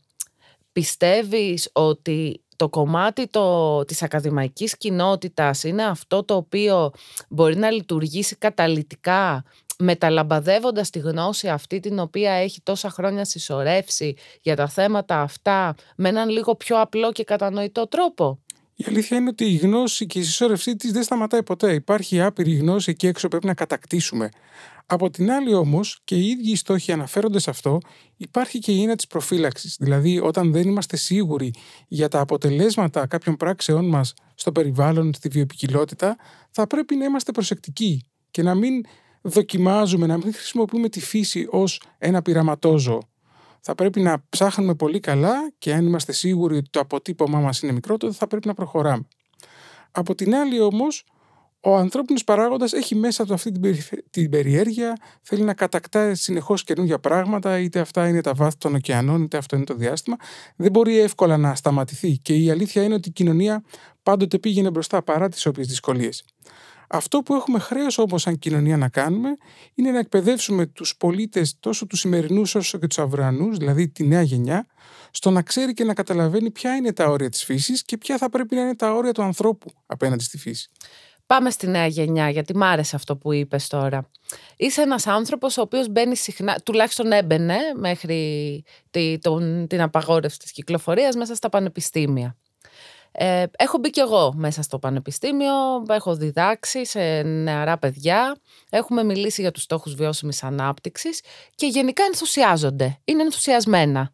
Πιστεύεις 0.72 1.70
ότι 1.72 2.40
το 2.56 2.68
κομμάτι 2.68 3.26
το, 3.26 3.84
της 3.84 4.02
ακαδημαϊκής 4.02 4.76
κοινότητας 4.76 5.64
είναι 5.64 5.84
αυτό 5.84 6.24
το 6.24 6.34
οποίο 6.34 6.90
μπορεί 7.28 7.56
να 7.56 7.70
λειτουργήσει 7.70 8.36
καταλυτικά 8.36 9.44
μεταλαμπαδεύοντας 9.78 10.90
τη 10.90 10.98
γνώση 10.98 11.48
αυτή 11.48 11.80
την 11.80 11.98
οποία 11.98 12.32
έχει 12.32 12.60
τόσα 12.62 12.90
χρόνια 12.90 13.24
συσσωρεύσει 13.24 14.16
για 14.42 14.56
τα 14.56 14.68
θέματα 14.68 15.20
αυτά 15.20 15.74
με 15.96 16.08
έναν 16.08 16.28
λίγο 16.28 16.54
πιο 16.54 16.80
απλό 16.80 17.12
και 17.12 17.24
κατανοητό 17.24 17.86
τρόπο; 17.88 18.38
Η 18.74 18.84
αλήθεια 18.88 19.16
είναι 19.16 19.28
ότι 19.28 19.44
η 19.44 19.56
γνώση 19.56 20.06
και 20.06 20.18
η 20.18 20.22
συσσόρευσή 20.22 20.76
της 20.76 20.92
δεν 20.92 21.02
σταματάει 21.02 21.42
ποτέ. 21.42 21.74
Υπάρχει 21.74 22.20
άπειρη 22.20 22.54
γνώση 22.54 22.90
εκεί 22.90 23.06
έξω 23.06 23.28
πρέπει 23.28 23.46
να 23.46 23.54
κατακτήσουμε. 23.54 24.30
Από 24.90 25.10
την 25.10 25.30
άλλη 25.30 25.54
όμως, 25.54 26.00
και 26.04 26.14
οι 26.14 26.28
ίδιοι 26.28 26.50
οι 26.50 26.56
στόχοι 26.56 26.92
αναφέρονται 26.92 27.38
σε 27.38 27.50
αυτό, 27.50 27.78
υπάρχει 28.16 28.58
και 28.58 28.72
η 28.72 28.80
έννοια 28.80 28.96
της 28.96 29.06
προφύλαξης. 29.06 29.76
Δηλαδή, 29.80 30.20
όταν 30.20 30.52
δεν 30.52 30.68
είμαστε 30.68 30.96
σίγουροι 30.96 31.54
για 31.88 32.08
τα 32.08 32.20
αποτελέσματα 32.20 33.06
κάποιων 33.06 33.36
πράξεών 33.36 33.88
μας 33.88 34.14
στο 34.34 34.52
περιβάλλον, 34.52 35.14
στη 35.14 35.28
βιοπικιλότητα, 35.28 36.16
θα 36.50 36.66
πρέπει 36.66 36.96
να 36.96 37.04
είμαστε 37.04 37.32
προσεκτικοί 37.32 38.04
και 38.30 38.42
να 38.42 38.54
μην 38.54 38.84
δοκιμάζουμε, 39.22 40.06
να 40.06 40.16
μην 40.16 40.34
χρησιμοποιούμε 40.34 40.88
τη 40.88 41.00
φύση 41.00 41.46
ως 41.50 41.82
ένα 41.98 42.22
πειραματόζωο. 42.22 43.00
Θα 43.60 43.74
πρέπει 43.74 44.00
να 44.00 44.24
ψάχνουμε 44.28 44.74
πολύ 44.74 45.00
καλά 45.00 45.52
και 45.58 45.74
αν 45.74 45.86
είμαστε 45.86 46.12
σίγουροι 46.12 46.56
ότι 46.56 46.70
το 46.70 46.80
αποτύπωμά 46.80 47.40
μας 47.40 47.62
είναι 47.62 47.72
μικρό, 47.72 47.96
τότε 47.96 48.12
θα 48.14 48.26
πρέπει 48.26 48.46
να 48.46 48.54
προχωράμε. 48.54 49.06
Από 49.90 50.14
την 50.14 50.34
άλλη 50.34 50.60
όμως, 50.60 51.04
ο 51.60 51.76
ανθρώπινος 51.76 52.24
παράγοντας 52.24 52.72
έχει 52.72 52.94
μέσα 52.94 53.26
του 53.26 53.34
αυτή 53.34 53.52
την 54.10 54.30
περιέργεια, 54.30 54.96
θέλει 55.22 55.42
να 55.42 55.54
κατακτά 55.54 56.14
συνεχώς 56.14 56.64
καινούργια 56.64 56.98
πράγματα, 56.98 57.58
είτε 57.58 57.80
αυτά 57.80 58.08
είναι 58.08 58.20
τα 58.20 58.34
βάθη 58.34 58.56
των 58.56 58.74
ωκεανών, 58.74 59.22
είτε 59.22 59.36
αυτό 59.36 59.56
είναι 59.56 59.64
το 59.64 59.74
διάστημα. 59.74 60.16
Δεν 60.56 60.70
μπορεί 60.70 60.98
εύκολα 60.98 61.36
να 61.36 61.54
σταματηθεί 61.54 62.18
και 62.18 62.34
η 62.34 62.50
αλήθεια 62.50 62.82
είναι 62.82 62.94
ότι 62.94 63.08
η 63.08 63.12
κοινωνία 63.12 63.62
πάντοτε 64.02 64.38
πήγαινε 64.38 64.70
μπροστά 64.70 65.02
παρά 65.02 65.28
τις 65.28 65.46
όποιες 65.46 65.66
δυσκολίες. 65.66 66.24
Αυτό 66.90 67.18
που 67.18 67.34
έχουμε 67.34 67.58
χρέος 67.58 67.98
όμως 67.98 68.22
σαν 68.22 68.38
κοινωνία 68.38 68.76
να 68.76 68.88
κάνουμε 68.88 69.28
είναι 69.74 69.90
να 69.90 69.98
εκπαιδεύσουμε 69.98 70.66
τους 70.66 70.96
πολίτες 70.96 71.56
τόσο 71.60 71.86
τους 71.86 72.00
σημερινούς 72.00 72.54
όσο 72.54 72.78
και 72.78 72.86
τους 72.86 72.98
αυριανούς, 72.98 73.56
δηλαδή 73.56 73.88
τη 73.88 74.06
νέα 74.06 74.22
γενιά, 74.22 74.66
στο 75.10 75.30
να 75.30 75.42
ξέρει 75.42 75.72
και 75.72 75.84
να 75.84 75.94
καταλαβαίνει 75.94 76.50
ποια 76.50 76.74
είναι 76.74 76.92
τα 76.92 77.06
όρια 77.06 77.28
της 77.28 77.44
φύσης 77.44 77.82
και 77.82 77.96
ποια 77.96 78.18
θα 78.18 78.30
πρέπει 78.30 78.54
να 78.54 78.60
είναι 78.60 78.76
τα 78.76 78.92
όρια 78.92 79.12
του 79.12 79.22
ανθρώπου 79.22 79.70
απέναντι 79.86 80.22
στη 80.22 80.38
φύση. 80.38 80.70
Πάμε 81.28 81.50
στη 81.50 81.66
νέα 81.66 81.86
γενιά, 81.86 82.30
γιατί 82.30 82.56
μ' 82.56 82.62
άρεσε 82.62 82.96
αυτό 82.96 83.16
που 83.16 83.32
είπες 83.32 83.68
τώρα. 83.68 84.10
Είσαι 84.56 84.82
ένας 84.82 85.06
άνθρωπος 85.06 85.58
ο 85.58 85.60
οποίος 85.60 85.88
μπαίνει 85.88 86.16
συχνά, 86.16 86.60
τουλάχιστον 86.64 87.12
έμπαινε 87.12 87.56
μέχρι 87.76 88.62
τη, 88.90 89.18
τον, 89.18 89.66
την 89.66 89.82
απαγόρευση 89.82 90.38
της 90.38 90.52
κυκλοφορίας 90.52 91.16
μέσα 91.16 91.34
στα 91.34 91.48
πανεπιστήμια. 91.48 92.36
Ε, 93.12 93.44
έχω 93.58 93.78
μπει 93.78 93.90
κι 93.90 94.00
εγώ 94.00 94.32
μέσα 94.36 94.62
στο 94.62 94.78
πανεπιστήμιο, 94.78 95.52
έχω 95.88 96.16
διδάξει 96.16 96.86
σε 96.86 97.22
νεαρά 97.22 97.78
παιδιά, 97.78 98.36
έχουμε 98.70 99.04
μιλήσει 99.04 99.40
για 99.40 99.50
τους 99.50 99.62
στόχους 99.62 99.94
βιώσιμης 99.94 100.42
ανάπτυξης 100.42 101.20
και 101.54 101.66
γενικά 101.66 102.04
ενθουσιάζονται, 102.04 102.98
είναι 103.04 103.22
ενθουσιασμένα. 103.22 104.12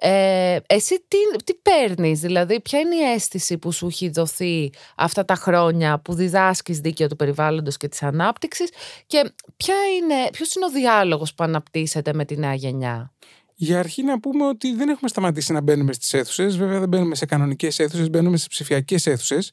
Ε, 0.00 0.58
εσύ 0.66 1.04
τι, 1.08 1.16
τι 1.44 1.54
παίρνεις, 1.54 2.20
δηλαδή 2.20 2.60
ποια 2.60 2.78
είναι 2.78 2.94
η 2.94 3.12
αίσθηση 3.12 3.58
που 3.58 3.72
σου 3.72 3.86
έχει 3.86 4.08
δοθεί 4.08 4.72
αυτά 4.96 5.24
τα 5.24 5.34
χρόνια 5.34 5.98
που 5.98 6.14
διδάσκεις 6.14 6.80
δίκαιο 6.80 7.06
του 7.06 7.16
περιβάλλοντος 7.16 7.76
και 7.76 7.88
της 7.88 8.02
ανάπτυξης 8.02 8.70
και 9.06 9.32
ποια 9.56 9.74
είναι, 10.00 10.14
ποιος 10.32 10.54
είναι 10.54 10.64
ο 10.64 10.70
διάλογος 10.70 11.34
που 11.34 11.44
αναπτύσσεται 11.44 12.12
με 12.12 12.24
τη 12.24 12.36
νέα 12.36 12.54
γενιά; 12.54 13.12
Για 13.54 13.78
αρχή 13.78 14.02
να 14.02 14.20
πούμε 14.20 14.46
ότι 14.46 14.74
δεν 14.74 14.88
έχουμε 14.88 15.08
σταματήσει 15.08 15.52
να 15.52 15.60
μπαίνουμε 15.60 15.92
στις 15.92 16.14
αίθουσες. 16.14 16.56
Βέβαια 16.56 16.78
δεν 16.78 16.88
μπαίνουμε 16.88 17.14
σε 17.14 17.26
κανονικές 17.26 17.78
αίθουσες, 17.78 18.10
μπαίνουμε 18.10 18.36
σε 18.36 18.46
ψηφιακές 18.48 19.06
αίθουσες. 19.06 19.52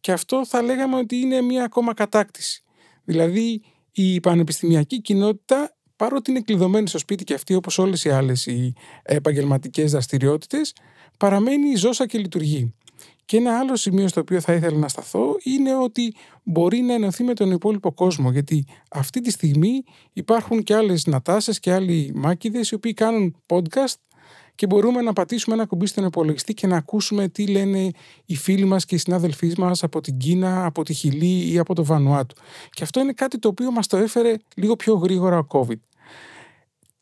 Και 0.00 0.12
αυτό 0.12 0.46
θα 0.46 0.62
λέγαμε 0.62 0.96
ότι 0.96 1.16
είναι 1.16 1.40
μια 1.40 1.64
ακόμα 1.64 1.94
κατάκτηση. 1.94 2.62
Δηλαδή 3.04 3.62
η 3.92 4.20
πανεπιστημιακή 4.20 5.00
κοινότητα 5.00 5.73
παρότι 6.04 6.30
είναι 6.30 6.40
κλειδωμένοι 6.40 6.88
στο 6.88 6.98
σπίτι 6.98 7.24
και 7.24 7.34
αυτοί 7.34 7.54
όπως 7.54 7.78
όλες 7.78 8.04
οι 8.04 8.10
άλλες 8.10 8.46
οι 8.46 8.72
επαγγελματικές 9.02 9.90
δραστηριότητες, 9.90 10.74
παραμένει 11.18 11.70
η 11.70 11.76
ζώσα 11.76 12.06
και 12.06 12.18
λειτουργεί. 12.18 12.74
Και 13.24 13.36
ένα 13.36 13.58
άλλο 13.58 13.76
σημείο 13.76 14.08
στο 14.08 14.20
οποίο 14.20 14.40
θα 14.40 14.52
ήθελα 14.52 14.78
να 14.78 14.88
σταθώ 14.88 15.36
είναι 15.42 15.76
ότι 15.76 16.14
μπορεί 16.42 16.80
να 16.80 16.94
ενωθεί 16.94 17.24
με 17.24 17.34
τον 17.34 17.50
υπόλοιπο 17.50 17.92
κόσμο 17.92 18.30
γιατί 18.30 18.64
αυτή 18.90 19.20
τη 19.20 19.30
στιγμή 19.30 19.84
υπάρχουν 20.12 20.62
και 20.62 20.74
άλλες 20.74 21.06
νατάσες 21.06 21.60
και 21.60 21.72
άλλοι 21.72 22.12
μάκηδες 22.14 22.70
οι 22.70 22.74
οποίοι 22.74 22.94
κάνουν 22.94 23.36
podcast 23.46 23.94
και 24.54 24.66
μπορούμε 24.66 25.00
να 25.00 25.12
πατήσουμε 25.12 25.54
ένα 25.54 25.66
κουμπί 25.66 25.86
στον 25.86 26.04
υπολογιστή 26.04 26.54
και 26.54 26.66
να 26.66 26.76
ακούσουμε 26.76 27.28
τι 27.28 27.46
λένε 27.46 27.90
οι 28.24 28.36
φίλοι 28.36 28.64
μας 28.64 28.84
και 28.84 28.94
οι 28.94 28.98
συνάδελφοί 28.98 29.52
μας 29.58 29.82
από 29.82 30.00
την 30.00 30.16
Κίνα, 30.16 30.64
από 30.64 30.82
τη 30.82 30.92
Χιλή 30.92 31.52
ή 31.52 31.58
από 31.58 31.74
το 31.74 31.84
Βανουάτου. 31.84 32.34
Και 32.70 32.82
αυτό 32.82 33.00
είναι 33.00 33.12
κάτι 33.12 33.38
το 33.38 33.48
οποίο 33.48 33.70
μας 33.70 33.86
το 33.86 33.96
έφερε 33.96 34.34
λίγο 34.56 34.76
πιο 34.76 34.94
γρήγορα 34.94 35.38
ο 35.38 35.46
COVID. 35.48 35.78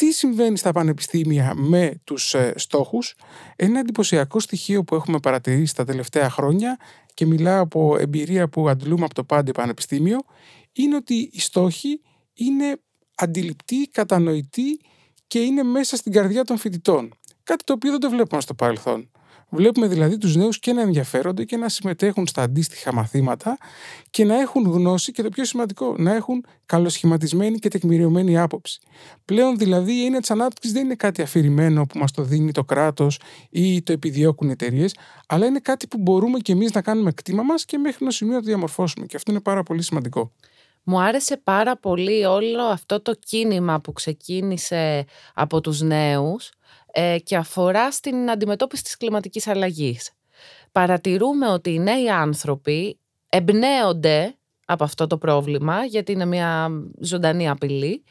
Τι 0.02 0.12
συμβαίνει 0.12 0.56
στα 0.56 0.72
πανεπιστήμια 0.72 1.54
με 1.54 2.00
τους 2.04 2.34
ε, 2.34 2.52
στόχους; 2.56 3.14
Ένα 3.56 3.78
εντυπωσιακό 3.78 4.40
στοιχείο 4.40 4.84
που 4.84 4.94
έχουμε 4.94 5.18
παρατηρήσει 5.18 5.74
τα 5.74 5.84
τελευταία 5.84 6.30
χρόνια 6.30 6.76
και 7.14 7.26
μιλάω 7.26 7.62
από 7.62 7.96
εμπειρία 7.98 8.48
που 8.48 8.68
αντλούμε 8.68 9.04
από 9.04 9.14
το 9.14 9.24
Πάντε 9.24 9.52
Πανεπιστήμιο 9.52 10.18
είναι 10.72 10.96
ότι 10.96 11.30
οι 11.32 11.40
στόχοι 11.40 12.00
είναι 12.34 12.76
αντιληπτοί, 13.14 13.88
κατανοητοί 13.90 14.80
και 15.26 15.38
είναι 15.38 15.62
μέσα 15.62 15.96
στην 15.96 16.12
καρδιά 16.12 16.44
των 16.44 16.58
φοιτητών. 16.58 17.14
Κάτι 17.42 17.64
το 17.64 17.72
οποίο 17.72 17.90
δεν 17.90 18.00
το 18.00 18.10
βλέπουμε 18.10 18.40
στο 18.40 18.54
παρελθόν. 18.54 19.10
Βλέπουμε 19.54 19.86
δηλαδή 19.86 20.18
τους 20.18 20.36
νέους 20.36 20.58
και 20.58 20.72
να 20.72 20.80
ενδιαφέρονται 20.80 21.44
και 21.44 21.56
να 21.56 21.68
συμμετέχουν 21.68 22.26
στα 22.26 22.42
αντίστοιχα 22.42 22.94
μαθήματα 22.94 23.58
και 24.10 24.24
να 24.24 24.40
έχουν 24.40 24.70
γνώση 24.70 25.12
και 25.12 25.22
το 25.22 25.28
πιο 25.28 25.44
σημαντικό, 25.44 25.94
να 25.98 26.14
έχουν 26.14 26.44
καλοσχηματισμένη 26.66 27.58
και 27.58 27.68
τεκμηριωμένη 27.68 28.38
άποψη. 28.38 28.80
Πλέον 29.24 29.58
δηλαδή 29.58 29.92
η 29.92 30.04
έννοια 30.04 30.20
της 30.20 30.30
ανάπτυξης 30.30 30.72
δεν 30.72 30.84
είναι 30.84 30.94
κάτι 30.94 31.22
αφηρημένο 31.22 31.86
που 31.86 31.98
μας 31.98 32.10
το 32.10 32.22
δίνει 32.22 32.52
το 32.52 32.64
κράτος 32.64 33.18
ή 33.50 33.82
το 33.82 33.92
επιδιώκουν 33.92 34.48
οι 34.48 34.50
εταιρείες, 34.52 34.96
αλλά 35.26 35.46
είναι 35.46 35.58
κάτι 35.58 35.86
που 35.86 35.98
μπορούμε 35.98 36.38
και 36.38 36.52
εμείς 36.52 36.72
να 36.72 36.82
κάνουμε 36.82 37.12
κτήμα 37.12 37.42
μας 37.42 37.64
και 37.64 37.78
μέχρι 37.78 37.98
ένα 38.00 38.10
σημείο 38.10 38.34
να 38.34 38.40
το 38.40 38.46
διαμορφώσουμε. 38.46 39.06
Και 39.06 39.16
αυτό 39.16 39.30
είναι 39.30 39.40
πάρα 39.40 39.62
πολύ 39.62 39.82
σημαντικό. 39.82 40.32
Μου 40.84 41.00
άρεσε 41.00 41.40
πάρα 41.44 41.76
πολύ 41.76 42.24
όλο 42.24 42.62
αυτό 42.62 43.02
το 43.02 43.14
κίνημα 43.14 43.80
που 43.80 43.92
ξεκίνησε 43.92 45.04
από 45.34 45.60
τους 45.60 45.80
νέους 45.80 46.50
ε, 46.92 47.18
και 47.18 47.36
αφορά 47.36 47.90
στην 47.90 48.30
αντιμετώπιση 48.30 48.82
της 48.82 48.96
κλιματικής 48.96 49.46
αλλαγής. 49.46 50.10
Παρατηρούμε 50.72 51.48
ότι 51.48 51.70
οι 51.70 51.78
νέοι 51.78 52.10
άνθρωποι 52.10 52.98
εμπνέονται 53.28 54.36
από 54.66 54.84
αυτό 54.84 55.06
το 55.06 55.18
πρόβλημα, 55.18 55.84
γιατί 55.84 56.12
είναι 56.12 56.24
μια 56.24 56.68
ζωντανή 57.00 57.48
απειλή, 57.48 58.04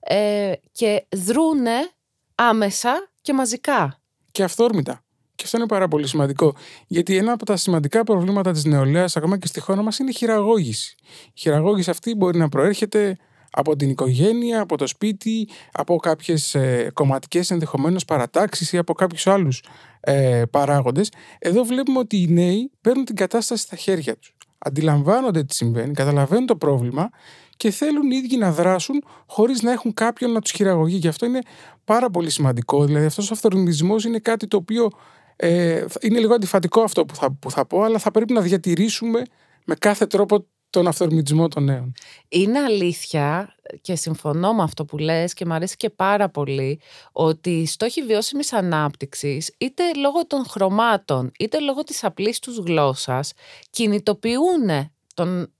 ε, 0.00 0.52
και 0.72 1.06
δρούνε 1.16 1.90
άμεσα 2.34 3.10
και 3.20 3.32
μαζικά. 3.32 4.00
Και 4.32 4.42
αυθόρμητα. 4.42 5.02
Και 5.34 5.44
αυτό 5.44 5.56
είναι 5.56 5.66
πάρα 5.66 5.88
πολύ 5.88 6.06
σημαντικό. 6.06 6.54
Γιατί 6.86 7.16
ένα 7.16 7.32
από 7.32 7.44
τα 7.44 7.56
σημαντικά 7.56 8.04
προβλήματα 8.04 8.52
της 8.52 8.64
νεολαίας, 8.64 9.16
ακόμα 9.16 9.38
και 9.38 9.46
στη 9.46 9.60
χώρα 9.60 9.82
μας, 9.82 9.98
είναι 9.98 10.10
η 10.10 10.12
χειραγώγηση. 10.12 10.94
Η 11.26 11.40
χειραγώγηση 11.40 11.90
αυτή 11.90 12.14
μπορεί 12.14 12.38
να 12.38 12.48
προέρχεται 12.48 13.16
από 13.50 13.76
την 13.76 13.90
οικογένεια, 13.90 14.60
από 14.60 14.76
το 14.76 14.86
σπίτι, 14.86 15.48
από 15.72 15.96
κάποιες 15.96 16.54
ε, 16.54 16.90
κομματικές 16.92 17.50
ενδεχομένως 17.50 18.04
παρατάξεις 18.04 18.72
ή 18.72 18.78
από 18.78 18.92
κάποιους 18.92 19.26
άλλους 19.26 19.62
ε, 20.00 20.42
παράγοντες. 20.50 21.12
Εδώ 21.38 21.64
βλέπουμε 21.64 21.98
ότι 21.98 22.16
οι 22.16 22.26
νέοι 22.26 22.70
παίρνουν 22.80 23.04
την 23.04 23.16
κατάσταση 23.16 23.62
στα 23.62 23.76
χέρια 23.76 24.16
τους. 24.16 24.32
Αντιλαμβάνονται 24.58 25.44
τι 25.44 25.54
συμβαίνει, 25.54 25.92
καταλαβαίνουν 25.92 26.46
το 26.46 26.56
πρόβλημα 26.56 27.10
και 27.56 27.70
θέλουν 27.70 28.10
οι 28.10 28.16
ίδιοι 28.16 28.36
να 28.36 28.52
δράσουν 28.52 29.04
χωρίς 29.26 29.62
να 29.62 29.72
έχουν 29.72 29.94
κάποιον 29.94 30.32
να 30.32 30.40
τους 30.40 30.50
χειραγωγεί. 30.50 30.96
Γι' 30.96 31.08
αυτό 31.08 31.26
είναι 31.26 31.40
πάρα 31.84 32.10
πολύ 32.10 32.30
σημαντικό. 32.30 32.84
Δηλαδή, 32.84 33.06
αυτός 33.06 33.30
ο 33.30 33.34
αυτορμητισμό 33.34 33.96
είναι 34.06 34.18
κάτι 34.18 34.46
το 34.46 34.56
οποίο 34.56 34.90
ε, 35.36 35.84
είναι 36.00 36.18
λίγο 36.18 36.34
αντιφατικό 36.34 36.80
αυτό 36.80 37.04
που 37.04 37.14
θα, 37.14 37.32
που 37.32 37.50
θα 37.50 37.66
πω, 37.66 37.82
αλλά 37.82 37.98
θα 37.98 38.10
πρέπει 38.10 38.32
να 38.32 38.40
διατηρήσουμε 38.40 39.22
με 39.64 39.74
κάθε 39.74 40.06
τρόπο 40.06 40.46
τον 40.70 40.86
αυθορμητισμό 40.86 41.48
των 41.48 41.64
νέων. 41.64 41.92
Είναι 42.28 42.58
αλήθεια 42.58 43.54
και 43.80 43.94
συμφωνώ 43.94 44.54
με 44.54 44.62
αυτό 44.62 44.84
που 44.84 44.98
λες 44.98 45.34
και 45.34 45.46
μου 45.46 45.52
αρέσει 45.52 45.76
και 45.76 45.90
πάρα 45.90 46.28
πολύ 46.28 46.80
ότι 47.12 47.50
οι 47.50 47.66
στόχοι 47.66 48.02
βιώσιμης 48.02 48.52
ανάπτυξης 48.52 49.54
είτε 49.58 49.82
λόγω 49.96 50.26
των 50.26 50.44
χρωμάτων 50.46 51.32
είτε 51.38 51.60
λόγω 51.60 51.82
της 51.82 52.04
απλής 52.04 52.38
τους 52.38 52.58
γλώσσας 52.58 53.32
κινητοποιούν 53.70 54.90
τον 55.14 55.52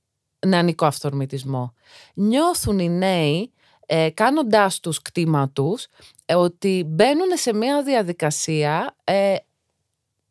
νεανικό 0.46 0.86
αυθορμητισμό. 0.86 1.74
Νιώθουν 2.14 2.78
οι 2.78 2.88
νέοι 2.88 3.52
ε, 3.90 4.10
κάνοντάς 4.10 4.80
τους 4.80 5.02
κτήμα 5.02 5.50
τους 5.50 5.86
ε, 6.24 6.34
ότι 6.34 6.84
μπαίνουν 6.86 7.28
σε 7.34 7.54
μια 7.54 7.82
διαδικασία 7.82 8.96
ε, 9.04 9.34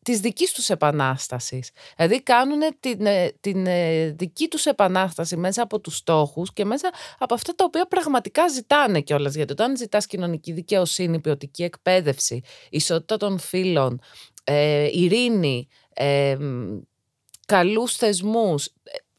της 0.07 0.19
δικής 0.19 0.51
τους 0.51 0.69
επανάστασης. 0.69 1.71
Δηλαδή 1.95 2.21
κάνουν 2.23 2.59
την, 2.79 3.05
ε, 3.05 3.31
την 3.39 3.65
ε, 3.67 4.09
δική 4.09 4.47
τους 4.47 4.65
επανάσταση 4.65 5.37
μέσα 5.37 5.61
από 5.61 5.79
τους 5.79 5.95
στόχους 5.95 6.53
και 6.53 6.65
μέσα 6.65 6.89
από 7.17 7.33
αυτά 7.33 7.55
τα 7.55 7.63
οποία 7.63 7.87
πραγματικά 7.87 8.47
ζητάνε 8.47 9.01
κιόλας. 9.01 9.35
Γιατί 9.35 9.51
όταν 9.51 9.77
ζητάς 9.77 10.05
κοινωνική 10.05 10.51
δικαιοσύνη, 10.51 11.19
ποιοτική 11.19 11.63
εκπαίδευση, 11.63 12.41
ισότητα 12.69 13.17
των 13.17 13.39
φύλων, 13.39 13.99
ε, 14.43 14.89
ειρήνη, 14.91 15.67
ε, 15.93 16.37
καλούς 17.45 17.95
θεσμούς, 17.95 18.69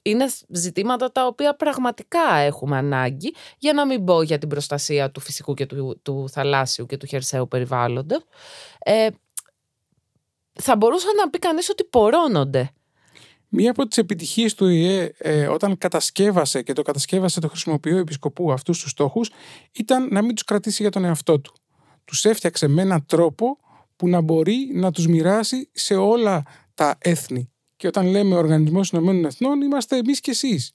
είναι 0.03 0.27
ζητήματα 0.49 1.13
τα 1.13 1.27
οποία 1.27 1.57
πραγματικά 1.57 2.35
έχουμε 2.35 2.77
ανάγκη, 2.77 3.35
για 3.59 3.73
να 3.73 3.87
μην 3.87 4.05
πω 4.05 4.23
για 4.23 4.39
την 4.39 4.49
προστασία 4.49 5.11
του 5.11 5.21
φυσικού 5.21 5.55
και 5.55 5.67
του, 5.67 6.01
του 6.03 6.29
θαλάσσιου 6.31 6.87
και 6.87 6.97
του 6.97 7.07
χερσαίου 7.07 7.49
περιβάλλοντος. 7.49 8.23
Ε, 8.79 9.09
θα 10.63 10.77
μπορούσε 10.77 11.07
να 11.23 11.31
πει 11.31 11.39
κανείς 11.39 11.71
ότι 11.71 11.85
πορώνονται. 11.85 12.71
Μία 13.49 13.71
από 13.71 13.87
τις 13.87 13.99
επιτυχίες 13.99 14.55
του 14.55 14.69
ΙΕ 14.69 15.13
ε, 15.19 15.47
όταν 15.47 15.79
κατασκεύασε 15.79 16.63
και 16.63 16.73
το 16.73 16.83
κατασκεύασε 16.83 17.41
το 17.41 17.49
χρησιμοποιείο 17.49 17.97
επισκοπού 17.97 18.53
αυτούς 18.53 18.83
τους 18.83 18.91
στόχους 18.91 19.31
ήταν 19.73 20.09
να 20.11 20.23
μην 20.23 20.35
τους 20.35 20.45
κρατήσει 20.45 20.83
για 20.83 20.91
τον 20.91 21.05
εαυτό 21.05 21.41
του. 21.41 21.55
Τους 22.05 22.25
έφτιαξε 22.25 22.69
με 22.69 22.83
έναν 22.83 23.07
τρόπο 23.07 23.59
που 23.97 24.09
να 24.09 24.21
μπορεί 24.21 24.71
να 24.73 24.91
τους 24.91 25.07
μοιράσει 25.07 25.71
σε 25.73 25.95
όλα 25.95 26.43
τα 26.75 26.99
έθνη. 26.99 27.51
Και 27.77 27.87
όταν 27.87 28.07
λέμε 28.07 28.35
Οργανισμός 28.35 28.91
Ηνωμένων 28.91 29.25
Εθνών 29.25 29.61
είμαστε 29.61 29.97
εμείς 29.97 30.21
και 30.21 30.31
εσείς. 30.31 30.73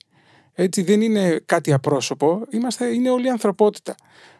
Έτσι 0.53 0.81
δεν 0.81 1.01
είναι 1.01 1.41
κάτι 1.45 1.73
απρόσωπο, 1.73 2.41
είμαστε, 2.49 2.85
είναι 2.85 3.09
όλη 3.09 3.25
η 3.25 3.29
ανθρωπότητα. 3.29 3.95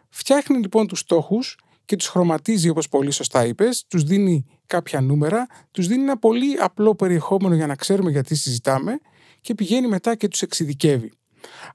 Φτιάχνει 0.10 0.58
λοιπόν 0.58 0.88
τους 0.88 1.00
στόχους 1.00 1.58
και 1.86 1.96
τους 1.96 2.08
χρωματίζει 2.08 2.70
όπως 2.70 2.90
πολύ 2.90 3.12
σωστά 3.12 3.46
είπες, 3.46 3.86
τους 3.88 4.04
δίνει 4.04 4.46
κάποια 4.74 5.02
νούμερα, 5.02 5.48
τους 5.72 5.88
δίνει 5.88 6.04
ένα 6.04 6.18
πολύ 6.18 6.58
απλό 6.60 6.96
περιεχόμενο 6.96 7.56
για 7.56 7.68
να 7.68 7.76
ξέρουμε 7.76 8.12
γιατί 8.12 8.36
συζητάμε 8.36 9.00
και 9.42 9.54
πηγαίνει 9.54 9.88
μετά 9.88 10.16
και 10.16 10.28
τους 10.28 10.42
εξειδικεύει. 10.42 11.12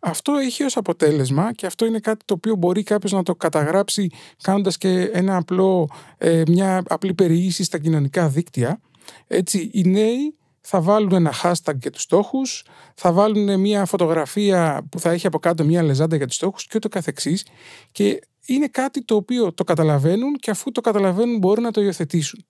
Αυτό 0.00 0.32
έχει 0.32 0.62
ως 0.62 0.76
αποτέλεσμα 0.76 1.52
και 1.52 1.66
αυτό 1.66 1.86
είναι 1.86 1.98
κάτι 1.98 2.24
το 2.24 2.34
οποίο 2.34 2.54
μπορεί 2.54 2.82
κάποιος 2.82 3.12
να 3.12 3.22
το 3.22 3.34
καταγράψει 3.34 4.10
κάνοντας 4.42 4.78
και 4.78 5.10
ένα 5.12 5.36
απλό, 5.36 5.88
ε, 6.18 6.42
μια 6.46 6.82
απλή 6.88 7.14
περιήγηση 7.14 7.64
στα 7.64 7.78
κοινωνικά 7.78 8.28
δίκτυα. 8.28 8.80
Έτσι, 9.26 9.70
οι 9.72 9.82
νέοι 9.82 10.34
θα 10.60 10.80
βάλουν 10.80 11.12
ένα 11.12 11.32
hashtag 11.42 11.76
για 11.80 11.90
τους 11.90 12.02
στόχους, 12.02 12.64
θα 12.94 13.12
βάλουν 13.12 13.60
μια 13.60 13.84
φωτογραφία 13.84 14.86
που 14.90 15.00
θα 15.00 15.10
έχει 15.10 15.26
από 15.26 15.38
κάτω 15.38 15.64
μια 15.64 15.82
λεζάντα 15.82 16.16
για 16.16 16.26
τους 16.26 16.36
στόχους 16.36 16.66
και 16.66 16.72
ούτω 16.76 16.88
καθεξής 16.88 17.46
και 17.92 18.20
είναι 18.46 18.66
κάτι 18.66 19.04
το 19.04 19.14
οποίο 19.14 19.52
το 19.52 19.64
καταλαβαίνουν 19.64 20.34
και 20.34 20.50
αφού 20.50 20.72
το 20.72 20.80
καταλαβαίνουν 20.80 21.38
μπορούν 21.38 21.62
να 21.64 21.70
το 21.70 21.80
υιοθετήσουν. 21.80 22.44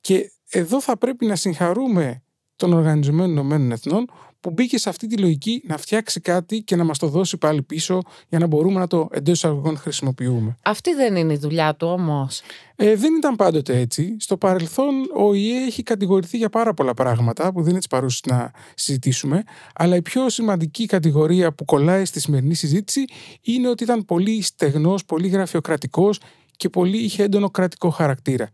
Και 0.00 0.32
εδώ 0.50 0.80
θα 0.80 0.98
πρέπει 0.98 1.26
να 1.26 1.36
συγχαρούμε 1.36 2.22
τον 2.56 2.72
Οργανισμό 2.72 3.24
Ηνωμένων 3.24 3.72
Εθνών 3.72 4.10
που 4.40 4.50
μπήκε 4.50 4.78
σε 4.78 4.88
αυτή 4.88 5.06
τη 5.06 5.16
λογική 5.16 5.62
να 5.66 5.76
φτιάξει 5.76 6.20
κάτι 6.20 6.62
και 6.62 6.76
να 6.76 6.84
μας 6.84 6.98
το 6.98 7.06
δώσει 7.06 7.36
πάλι 7.36 7.62
πίσω 7.62 8.00
για 8.28 8.38
να 8.38 8.46
μπορούμε 8.46 8.78
να 8.78 8.86
το 8.86 9.08
εντός 9.12 9.36
εισαγωγών 9.36 9.76
χρησιμοποιούμε. 9.76 10.56
Αυτή 10.62 10.94
δεν 10.94 11.16
είναι 11.16 11.32
η 11.32 11.36
δουλειά 11.36 11.74
του 11.74 11.86
όμως. 11.86 12.42
Ε, 12.76 12.96
δεν 12.96 13.14
ήταν 13.14 13.36
πάντοτε 13.36 13.78
έτσι. 13.78 14.16
Στο 14.18 14.36
παρελθόν 14.36 14.94
ο 15.16 15.34
ΙΕ 15.34 15.64
έχει 15.64 15.82
κατηγορηθεί 15.82 16.36
για 16.36 16.48
πάρα 16.48 16.74
πολλά 16.74 16.94
πράγματα 16.94 17.52
που 17.52 17.62
δεν 17.62 17.72
είναι 17.72 17.82
παρούσε 17.90 18.20
να 18.26 18.50
συζητήσουμε 18.74 19.42
αλλά 19.74 19.96
η 19.96 20.02
πιο 20.02 20.28
σημαντική 20.28 20.86
κατηγορία 20.86 21.52
που 21.52 21.64
κολλάει 21.64 22.04
στη 22.04 22.20
σημερινή 22.20 22.54
συζήτηση 22.54 23.04
είναι 23.40 23.68
ότι 23.68 23.82
ήταν 23.82 24.04
πολύ 24.04 24.42
στεγνός, 24.42 25.04
πολύ 25.04 25.28
γραφειοκρατικός 25.28 26.20
και 26.56 26.68
πολύ 26.68 26.98
είχε 26.98 27.22
έντονο 27.22 27.50
κρατικό 27.50 27.90
χαρακτήρα. 27.90 28.48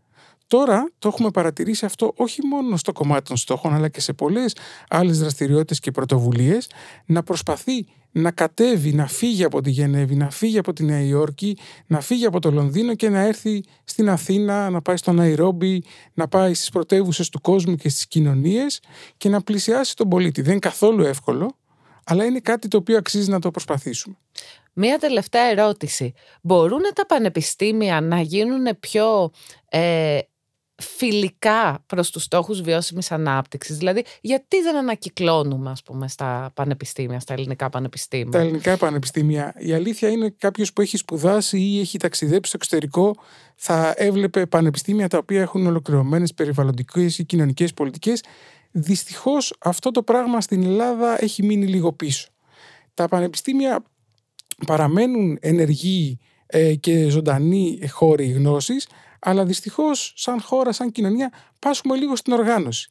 Τώρα 0.51 0.91
το 0.99 1.07
έχουμε 1.07 1.31
παρατηρήσει 1.31 1.85
αυτό 1.85 2.13
όχι 2.15 2.45
μόνο 2.45 2.77
στο 2.77 2.91
κομμάτι 2.91 3.27
των 3.27 3.37
στόχων 3.37 3.73
αλλά 3.73 3.89
και 3.89 4.01
σε 4.01 4.13
πολλές 4.13 4.55
άλλες 4.89 5.19
δραστηριότητες 5.19 5.79
και 5.79 5.91
πρωτοβουλίες 5.91 6.69
να 7.05 7.23
προσπαθεί 7.23 7.85
να 8.11 8.31
κατέβει, 8.31 8.93
να 8.93 9.07
φύγει 9.07 9.43
από 9.43 9.61
τη 9.61 9.69
Γενέβη, 9.69 10.15
να 10.15 10.29
φύγει 10.29 10.57
από 10.57 10.73
τη 10.73 10.83
Νέα 10.83 11.01
Υόρκη, 11.01 11.57
να 11.87 12.01
φύγει 12.01 12.25
από 12.25 12.39
το 12.39 12.51
Λονδίνο 12.51 12.95
και 12.95 13.09
να 13.09 13.19
έρθει 13.19 13.63
στην 13.83 14.09
Αθήνα, 14.09 14.69
να 14.69 14.81
πάει 14.81 14.97
στο 14.97 15.11
Ναϊρόμπι, 15.11 15.83
να 16.13 16.27
πάει 16.27 16.53
στις 16.53 16.69
πρωτεύουσες 16.69 17.29
του 17.29 17.41
κόσμου 17.41 17.75
και 17.75 17.89
στις 17.89 18.07
κοινωνίες 18.07 18.79
και 19.17 19.29
να 19.29 19.41
πλησιάσει 19.41 19.95
τον 19.95 20.09
πολίτη. 20.09 20.41
Δεν 20.41 20.51
είναι 20.51 20.59
καθόλου 20.59 21.03
εύκολο, 21.03 21.57
αλλά 22.03 22.25
είναι 22.25 22.39
κάτι 22.39 22.67
το 22.67 22.77
οποίο 22.77 22.97
αξίζει 22.97 23.29
να 23.29 23.39
το 23.39 23.51
προσπαθήσουμε. 23.51 24.15
Μία 24.73 24.97
τελευταία 24.97 25.43
ερώτηση. 25.43 26.13
Μπορούν 26.41 26.81
τα 26.93 27.05
πανεπιστήμια 27.05 28.01
να 28.01 28.21
γίνουν 28.21 28.79
πιο 28.79 29.31
ε, 29.69 30.19
φιλικά 30.81 31.83
προς 31.85 32.11
τους 32.11 32.23
στόχους 32.23 32.61
βιώσιμης 32.61 33.11
ανάπτυξης. 33.11 33.77
Δηλαδή, 33.77 34.03
γιατί 34.21 34.61
δεν 34.61 34.75
ανακυκλώνουμε, 34.75 35.69
ας 35.69 35.83
πούμε, 35.83 36.07
στα 36.07 36.51
πανεπιστήμια, 36.53 37.19
στα 37.19 37.33
ελληνικά 37.33 37.69
πανεπιστήμια; 37.69 38.31
Τα 38.31 38.39
ελληνικά 38.39 38.77
πανεπιστήμια. 38.77 39.53
Η 39.57 39.73
αλήθεια 39.73 40.09
είναι 40.09 40.33
κάποιος 40.37 40.73
που 40.73 40.81
έχει 40.81 40.97
σπουδάσει 40.97 41.59
ή 41.59 41.79
έχει 41.79 41.97
ταξιδέψει 41.97 42.49
στο 42.49 42.57
εξωτερικό 42.61 43.15
θα 43.55 43.93
έβλεπε 43.97 44.45
πανεπιστήμια 44.45 45.07
τα 45.07 45.17
οποία 45.17 45.41
έχουν 45.41 45.67
ολοκληρωμένες 45.67 46.33
περιβαλλοντικές 46.33 47.19
ή 47.19 47.23
κοινωνικές 47.23 47.73
πολιτικές. 47.73 48.23
Δυστυχώς 48.71 49.53
αυτό 49.59 49.91
το 49.91 50.03
πράγμα 50.03 50.41
στην 50.41 50.63
Ελλάδα 50.63 51.23
έχει 51.23 51.43
μείνει 51.43 51.65
λίγο 51.65 51.93
πίσω. 51.93 52.29
Τα 52.93 53.07
πανεπιστήμια 53.07 53.83
παραμένουν 54.67 55.37
ενεργοί 55.41 56.19
ε, 56.45 56.75
και 56.75 57.09
ζωντανοί 57.09 57.87
χώροι 57.89 58.25
γνώσης, 58.25 58.87
αλλά 59.21 59.45
δυστυχώς 59.45 60.13
σαν 60.15 60.41
χώρα, 60.41 60.71
σαν 60.71 60.91
κοινωνία 60.91 61.31
πάσχουμε 61.59 61.95
λίγο 61.95 62.15
στην 62.15 62.33
οργάνωση. 62.33 62.89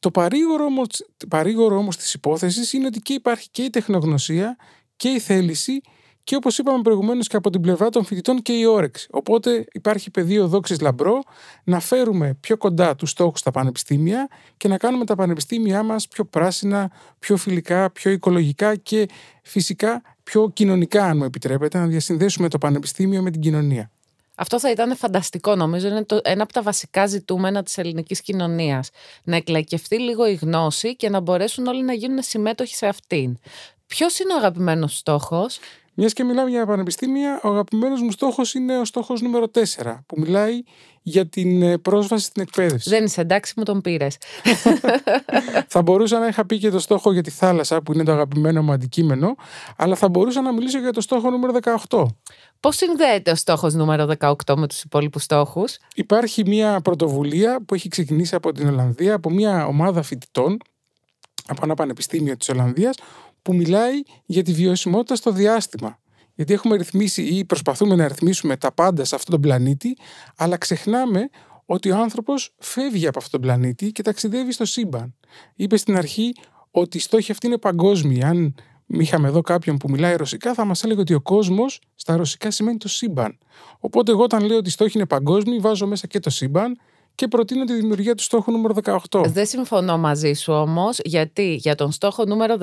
Το 0.00 0.10
παρήγορο 0.10 0.64
όμως, 0.64 0.88
παρήγορο 1.28 1.76
όμως 1.76 1.96
της 1.96 2.14
υπόθεσης 2.14 2.72
είναι 2.72 2.86
ότι 2.86 3.00
και 3.00 3.12
υπάρχει 3.12 3.48
και 3.50 3.62
η 3.62 3.70
τεχνογνωσία 3.70 4.56
και 4.96 5.08
η 5.08 5.18
θέληση 5.18 5.80
και 6.24 6.34
όπως 6.36 6.58
είπαμε 6.58 6.82
προηγουμένως 6.82 7.28
και 7.28 7.36
από 7.36 7.50
την 7.50 7.60
πλευρά 7.60 7.88
των 7.88 8.04
φοιτητών 8.04 8.42
και 8.42 8.52
η 8.52 8.64
όρεξη. 8.64 9.08
Οπότε 9.10 9.64
υπάρχει 9.72 10.10
πεδίο 10.10 10.48
δόξης 10.48 10.80
λαμπρό 10.80 11.22
να 11.64 11.80
φέρουμε 11.80 12.36
πιο 12.40 12.56
κοντά 12.56 12.96
τους 12.96 13.10
στόχους 13.10 13.40
στα 13.40 13.50
πανεπιστήμια 13.50 14.28
και 14.56 14.68
να 14.68 14.78
κάνουμε 14.78 15.04
τα 15.04 15.14
πανεπιστήμια 15.14 15.82
μας 15.82 16.08
πιο 16.08 16.24
πράσινα, 16.24 16.90
πιο 17.18 17.36
φιλικά, 17.36 17.90
πιο 17.90 18.10
οικολογικά 18.10 18.76
και 18.76 19.08
φυσικά 19.42 20.02
πιο 20.22 20.50
κοινωνικά 20.50 21.04
αν 21.04 21.16
μου 21.16 21.24
επιτρέπετε 21.24 21.78
να 21.78 21.86
διασυνδέσουμε 21.86 22.48
το 22.48 22.58
πανεπιστήμιο 22.58 23.22
με 23.22 23.30
την 23.30 23.40
κοινωνία. 23.40 23.90
Αυτό 24.42 24.60
θα 24.60 24.70
ήταν 24.70 24.96
φανταστικό 24.96 25.54
νομίζω, 25.54 25.88
είναι 25.88 26.04
το, 26.04 26.20
ένα 26.22 26.42
από 26.42 26.52
τα 26.52 26.62
βασικά 26.62 27.06
ζητούμενα 27.06 27.62
της 27.62 27.78
ελληνικής 27.78 28.20
κοινωνίας. 28.20 28.90
Να 29.24 29.36
εκλαϊκευτεί 29.36 30.00
λίγο 30.00 30.26
η 30.26 30.34
γνώση 30.34 30.96
και 30.96 31.08
να 31.08 31.20
μπορέσουν 31.20 31.66
όλοι 31.66 31.82
να 31.82 31.92
γίνουν 31.92 32.22
συμμέτοχοι 32.22 32.74
σε 32.74 32.86
αυτήν. 32.86 33.38
Ποιος 33.86 34.18
είναι 34.18 34.34
ο 34.34 34.36
αγαπημένος 34.36 34.96
στόχος; 34.96 35.58
Μιας 35.94 36.12
και 36.12 36.24
μιλάμε 36.24 36.50
για 36.50 36.66
πανεπιστήμια, 36.66 37.40
ο 37.42 37.48
αγαπημένος 37.48 38.00
μου 38.02 38.10
στόχος 38.10 38.54
είναι 38.54 38.78
ο 38.78 38.84
στόχος 38.84 39.20
νούμερο 39.20 39.46
4, 39.50 40.04
που 40.06 40.20
μιλάει 40.20 40.62
για 41.02 41.26
την 41.26 41.62
ε, 41.62 41.78
πρόσβαση 41.78 42.24
στην 42.24 42.42
εκπαίδευση. 42.42 42.90
Δεν 42.90 43.04
είσαι 43.04 43.20
εντάξει, 43.20 43.54
μου 43.56 43.62
τον 43.62 43.80
πήρες. 43.80 44.16
θα 45.72 45.82
μπορούσα 45.82 46.18
να 46.18 46.26
είχα 46.26 46.46
πει 46.46 46.58
και 46.58 46.70
το 46.70 46.78
στόχο 46.78 47.12
για 47.12 47.22
τη 47.22 47.30
θάλασσα, 47.30 47.82
που 47.82 47.92
είναι 47.92 48.04
το 48.04 48.12
αγαπημένο 48.12 48.62
μου 48.62 48.72
αντικείμενο, 48.72 49.34
αλλά 49.76 49.94
θα 49.94 50.08
μπορούσα 50.08 50.40
να 50.40 50.52
μιλήσω 50.52 50.78
για 50.78 50.92
το 50.92 51.00
στόχο 51.00 51.30
νούμερο 51.30 51.52
18. 51.88 52.04
Πώς 52.62 52.76
συνδέεται 52.76 53.30
ο 53.30 53.34
στόχος 53.34 53.74
νούμερο 53.74 54.06
18 54.18 54.34
με 54.56 54.66
τους 54.66 54.82
υπόλοιπους 54.82 55.22
στόχους, 55.22 55.78
Υπάρχει 55.94 56.42
μια 56.46 56.80
πρωτοβουλία 56.80 57.64
που 57.64 57.74
έχει 57.74 57.88
ξεκινήσει 57.88 58.34
από 58.34 58.52
την 58.52 58.68
Ολλανδία, 58.68 59.14
από 59.14 59.30
μια 59.30 59.66
ομάδα 59.66 60.02
φοιτητών 60.02 60.58
από 61.46 61.60
ένα 61.64 61.74
πανεπιστήμιο 61.74 62.36
της 62.36 62.48
Ολλανδίας 62.48 62.96
που 63.42 63.54
μιλάει 63.54 64.02
για 64.24 64.42
τη 64.42 64.52
βιωσιμότητα 64.52 65.16
στο 65.16 65.30
διάστημα. 65.30 65.98
Γιατί 66.34 66.52
έχουμε 66.52 66.76
ρυθμίσει 66.76 67.22
ή 67.22 67.44
προσπαθούμε 67.44 67.94
να 67.94 68.08
ρυθμίσουμε 68.08 68.56
τα 68.56 68.72
πάντα 68.72 69.04
σε 69.04 69.14
αυτόν 69.14 69.30
τον 69.30 69.40
πλανήτη, 69.40 69.96
αλλά 70.36 70.56
ξεχνάμε 70.56 71.28
ότι 71.66 71.90
ο 71.90 71.96
άνθρωπος 71.96 72.54
φεύγει 72.58 73.06
από 73.06 73.18
αυτόν 73.18 73.40
τον 73.40 73.40
πλανήτη 73.40 73.92
και 73.92 74.02
ταξιδεύει 74.02 74.52
στο 74.52 74.64
σύμπαν. 74.64 75.14
Είπε 75.54 75.76
στην 75.76 75.96
αρχή 75.96 76.32
ότι 76.70 76.96
οι 76.96 77.00
στόχοι 77.00 77.32
αυτοί 77.32 77.46
είναι 77.46 77.58
παγκόσμιοι. 77.58 78.22
Αν 78.24 78.54
είχαμε 79.00 79.28
εδώ 79.28 79.40
κάποιον 79.40 79.76
που 79.76 79.90
μιλάει 79.90 80.16
ρωσικά, 80.16 80.54
θα 80.54 80.64
μας 80.64 80.84
έλεγε 80.84 81.00
ότι 81.00 81.14
ο 81.14 81.20
κόσμος 81.20 81.80
στα 81.94 82.16
ρωσικά 82.16 82.50
σημαίνει 82.50 82.76
το 82.76 82.88
σύμπαν. 82.88 83.38
Οπότε, 83.78 84.10
εγώ 84.10 84.22
όταν 84.22 84.44
λέω 84.44 84.56
ότι 84.56 84.68
οι 84.68 84.72
στόχοι 84.72 84.96
είναι 84.96 85.06
παγκόσμιοι, 85.06 85.58
βάζω 85.58 85.86
μέσα 85.86 86.06
και 86.06 86.18
το 86.18 86.30
σύμπαν 86.30 86.78
και 87.14 87.28
προτείνω 87.28 87.64
τη 87.64 87.72
δημιουργία 87.72 88.14
του 88.14 88.22
στόχου 88.22 88.50
νούμερο 88.50 88.74
18. 89.10 89.24
Δεν 89.26 89.46
συμφωνώ 89.46 89.98
μαζί 89.98 90.32
σου 90.32 90.52
όμως, 90.52 90.98
γιατί 91.04 91.54
για 91.54 91.74
τον 91.74 91.92
στόχο 91.92 92.24
νούμερο 92.24 92.56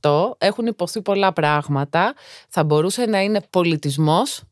18 0.00 0.30
έχουν 0.38 0.66
υποθεί 0.66 1.02
πολλά 1.02 1.32
πράγματα. 1.32 2.14
Θα 2.48 2.64
μπορούσε 2.64 3.04
να 3.04 3.20
είναι 3.20 3.40
πολιτισμός, 3.50 4.42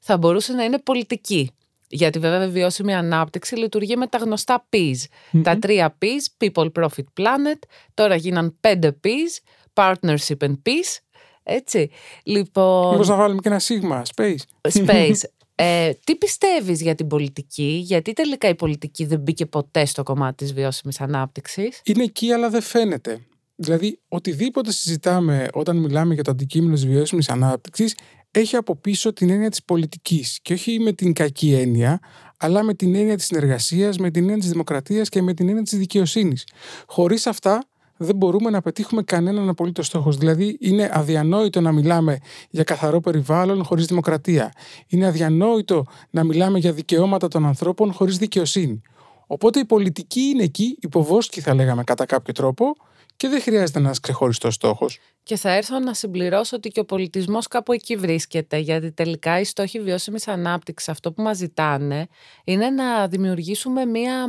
θα 0.00 0.16
μπορούσε 0.16 0.52
να 0.52 0.64
είναι 0.64 0.78
πολιτική. 0.78 1.50
Γιατί 1.88 2.18
βέβαια 2.18 2.44
η 2.44 2.48
βιώσιμη 2.48 2.94
ανάπτυξη 2.94 3.56
λειτουργεί 3.56 3.96
με 3.96 4.06
τα 4.06 4.18
γνωστά 4.18 4.68
P's. 4.70 4.96
Τα 5.42 5.58
τρία 5.58 5.98
P's, 6.02 6.44
People, 6.44 6.70
Profit, 6.72 7.04
Planet, 7.20 7.58
τώρα 7.94 8.14
γίναν 8.14 8.56
πέντε 8.60 8.96
P's, 9.04 9.42
Partnership 9.74 10.38
and 10.38 10.54
Peace. 10.66 10.98
Έτσι. 11.42 11.90
Λοιπόν... 12.24 12.90
Μήπως 12.90 13.08
να 13.08 13.16
βάλουμε 13.16 13.40
και 13.40 13.48
ένα 13.48 13.58
σίγμα, 13.58 14.02
space. 14.14 14.36
Space. 14.72 15.20
Ε, 15.54 15.92
τι 16.04 16.16
πιστεύεις 16.16 16.80
για 16.80 16.94
την 16.94 17.06
πολιτική, 17.06 17.82
γιατί 17.84 18.12
τελικά 18.12 18.48
η 18.48 18.54
πολιτική 18.54 19.04
δεν 19.04 19.20
μπήκε 19.20 19.46
ποτέ 19.46 19.84
στο 19.84 20.02
κομμάτι 20.02 20.34
της 20.34 20.54
βιώσιμης 20.54 21.00
ανάπτυξης; 21.00 21.80
Είναι 21.84 22.02
εκεί 22.02 22.32
αλλά 22.32 22.50
δεν 22.50 22.62
φαίνεται. 22.62 23.20
Δηλαδή, 23.54 23.98
οτιδήποτε 24.08 24.72
συζητάμε 24.72 25.48
όταν 25.52 25.76
μιλάμε 25.76 26.14
για 26.14 26.22
το 26.22 26.30
αντικείμενο 26.30 26.74
της 26.74 26.86
βιώσιμης 26.86 27.28
ανάπτυξης 27.28 27.94
έχει 28.30 28.56
από 28.56 28.76
πίσω 28.76 29.12
την 29.12 29.30
έννοια 29.30 29.50
της 29.50 29.64
πολιτικής 29.64 30.38
και 30.42 30.52
όχι 30.52 30.80
με 30.80 30.92
την 30.92 31.12
κακή 31.12 31.52
έννοια, 31.52 32.00
αλλά 32.38 32.62
με 32.62 32.74
την 32.74 32.94
έννοια 32.94 33.16
της 33.16 33.26
συνεργασίας, 33.26 33.98
με 33.98 34.10
την 34.10 34.22
έννοια 34.22 34.38
της 34.38 34.50
δημοκρατίας 34.50 35.08
και 35.08 35.22
με 35.22 35.34
την 35.34 35.48
έννοια 35.48 35.62
της 35.62 35.78
δικαιοσύνης. 35.78 36.46
Χωρίς 36.86 37.26
αυτά 37.26 37.64
δεν 38.02 38.16
μπορούμε 38.16 38.50
να 38.50 38.60
πετύχουμε 38.60 39.02
κανέναν 39.02 39.48
απολύτως 39.48 39.86
στόχος. 39.86 40.16
Δηλαδή, 40.16 40.56
είναι 40.60 40.90
αδιανόητο 40.92 41.60
να 41.60 41.72
μιλάμε 41.72 42.18
για 42.50 42.64
καθαρό 42.64 43.00
περιβάλλον 43.00 43.64
χωρίς 43.64 43.86
δημοκρατία. 43.86 44.52
Είναι 44.86 45.06
αδιανόητο 45.06 45.84
να 46.10 46.24
μιλάμε 46.24 46.58
για 46.58 46.72
δικαιώματα 46.72 47.28
των 47.28 47.46
ανθρώπων 47.46 47.92
χωρίς 47.92 48.16
δικαιοσύνη. 48.16 48.82
Οπότε 49.26 49.58
η 49.58 49.64
πολιτική 49.64 50.20
είναι 50.20 50.42
εκεί, 50.42 50.76
υποβόσκη 50.80 51.40
θα 51.40 51.54
λέγαμε 51.54 51.84
κατά 51.84 52.06
κάποιο 52.06 52.32
τρόπο, 52.32 52.74
και 53.16 53.28
δεν 53.28 53.40
χρειάζεται 53.40 53.78
ένα 53.78 53.94
ξεχωριστός 54.02 54.54
στόχος. 54.54 54.98
Και 55.22 55.36
θα 55.36 55.50
έρθω 55.50 55.78
να 55.78 55.94
συμπληρώσω 55.94 56.56
ότι 56.56 56.68
και 56.68 56.80
ο 56.80 56.84
πολιτισμός 56.84 57.48
κάπου 57.48 57.72
εκεί 57.72 57.96
βρίσκεται, 57.96 58.56
γιατί 58.56 58.92
τελικά 58.92 59.40
οι 59.40 59.44
στόχοι 59.44 59.80
βιώσιμης 59.80 60.28
ανάπτυξης, 60.28 60.88
αυτό 60.88 61.12
που 61.12 61.22
μας 61.22 61.36
ζητάνε, 61.36 62.06
είναι 62.44 62.70
να 62.70 63.08
δημιουργήσουμε 63.08 63.84
μια 63.84 64.26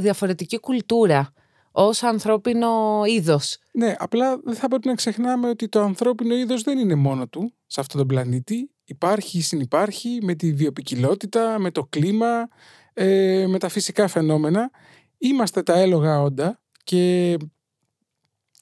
διαφορετική 0.00 0.58
κουλτούρα 0.58 1.32
ως 1.72 2.02
ανθρώπινο 2.02 3.02
είδος. 3.06 3.58
Ναι, 3.72 3.94
απλά 3.98 4.40
δεν 4.44 4.54
θα 4.54 4.68
πρέπει 4.68 4.88
να 4.88 4.94
ξεχνάμε 4.94 5.48
ότι 5.48 5.68
το 5.68 5.80
ανθρώπινο 5.80 6.34
είδος 6.34 6.62
δεν 6.62 6.78
είναι 6.78 6.94
μόνο 6.94 7.28
του 7.28 7.54
σε 7.66 7.80
αυτόν 7.80 7.98
τον 7.98 8.06
πλανήτη. 8.06 8.70
Υπάρχει, 8.84 9.40
συνυπάρχει 9.40 10.18
με 10.22 10.34
τη 10.34 10.52
βιοπικιλότητα, 10.52 11.58
με 11.58 11.70
το 11.70 11.86
κλίμα, 11.90 12.48
ε, 12.92 13.46
με 13.48 13.58
τα 13.58 13.68
φυσικά 13.68 14.08
φαινόμενα. 14.08 14.70
Είμαστε 15.18 15.62
τα 15.62 15.78
έλλογα 15.78 16.22
όντα 16.22 16.60
και 16.84 17.36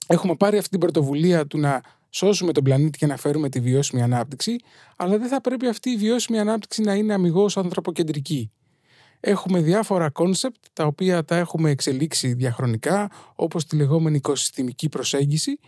έχουμε 0.06 0.36
πάρει 0.36 0.58
αυτή 0.58 0.70
την 0.70 0.80
πρωτοβουλία 0.80 1.46
του 1.46 1.58
να 1.58 1.80
σώσουμε 2.10 2.52
τον 2.52 2.64
πλανήτη 2.64 2.98
και 2.98 3.06
να 3.06 3.16
φέρουμε 3.16 3.48
τη 3.48 3.60
βιώσιμη 3.60 4.02
ανάπτυξη, 4.02 4.56
αλλά 4.96 5.18
δεν 5.18 5.28
θα 5.28 5.40
πρέπει 5.40 5.66
αυτή 5.66 5.90
η 5.90 5.96
βιώσιμη 5.96 6.38
ανάπτυξη 6.38 6.82
να 6.82 6.94
είναι 6.94 7.14
αμιγώς 7.14 7.56
ανθρωποκεντρική. 7.56 8.52
Έχουμε 9.20 9.60
διάφορα 9.60 10.10
concept 10.10 10.64
τα 10.72 10.84
οποία 10.84 11.24
τα 11.24 11.36
έχουμε 11.36 11.70
εξελίξει 11.70 12.32
διαχρονικά 12.32 13.10
όπως 13.34 13.66
τη 13.66 13.76
λεγόμενη 13.76 14.16
οικοσυστημική 14.16 14.88
προσέγγιση 14.88 15.58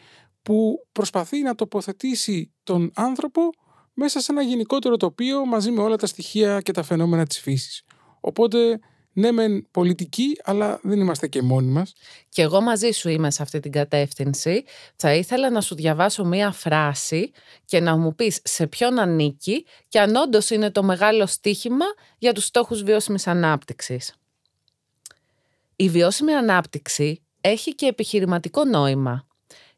που 0.42 0.86
προσπαθεί 0.92 1.42
να 1.42 1.54
τοποθετήσει 1.54 2.52
τον 2.62 2.90
άνθρωπο 2.94 3.50
μέσα 3.94 4.20
σε 4.20 4.32
ένα 4.32 4.42
γενικότερο 4.42 4.96
τοπίο 4.96 5.46
μαζί 5.46 5.70
με 5.70 5.82
όλα 5.82 5.96
τα 5.96 6.06
στοιχεία 6.06 6.60
και 6.60 6.72
τα 6.72 6.82
φαινόμενα 6.82 7.26
της 7.26 7.40
φύσης. 7.40 7.82
Οπότε 8.20 8.78
ναι 9.12 9.33
μεν 9.33 9.66
πολιτική, 9.70 10.38
αλλά 10.44 10.81
δεν 10.83 11.01
είμαστε 11.01 11.27
και 11.27 11.42
μόνοι 11.42 11.70
μας. 11.70 11.92
Και 12.29 12.42
εγώ 12.42 12.61
μαζί 12.61 12.90
σου 12.90 13.09
είμαι 13.09 13.31
σε 13.31 13.42
αυτή 13.42 13.61
την 13.61 13.73
κατεύθυνση. 13.73 14.64
Θα 14.96 15.14
ήθελα 15.14 15.51
να 15.51 15.61
σου 15.61 15.75
διαβάσω 15.75 16.25
μία 16.25 16.53
φράση 16.53 17.31
και 17.64 17.81
να 17.81 17.96
μου 17.96 18.14
πεις 18.14 18.40
σε 18.44 18.66
ποιον 18.66 18.99
ανήκει 18.99 19.64
και 19.88 20.01
αν 20.01 20.14
όντως 20.16 20.51
είναι 20.51 20.70
το 20.70 20.83
μεγάλο 20.83 21.27
στίχημα 21.27 21.85
για 22.18 22.33
τους 22.33 22.44
στόχους 22.44 22.83
βιώσιμης 22.83 23.27
ανάπτυξης. 23.27 24.14
Η 25.77 25.88
βιώσιμη 25.88 26.33
ανάπτυξη 26.33 27.23
έχει 27.40 27.75
και 27.75 27.87
επιχειρηματικό 27.87 28.64
νόημα. 28.64 29.27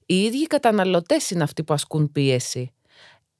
Οι 0.06 0.22
ίδιοι 0.22 0.46
καταναλωτές 0.46 1.30
είναι 1.30 1.42
αυτοί 1.42 1.62
που 1.64 1.74
ασκούν 1.74 2.12
πίεση. 2.12 2.72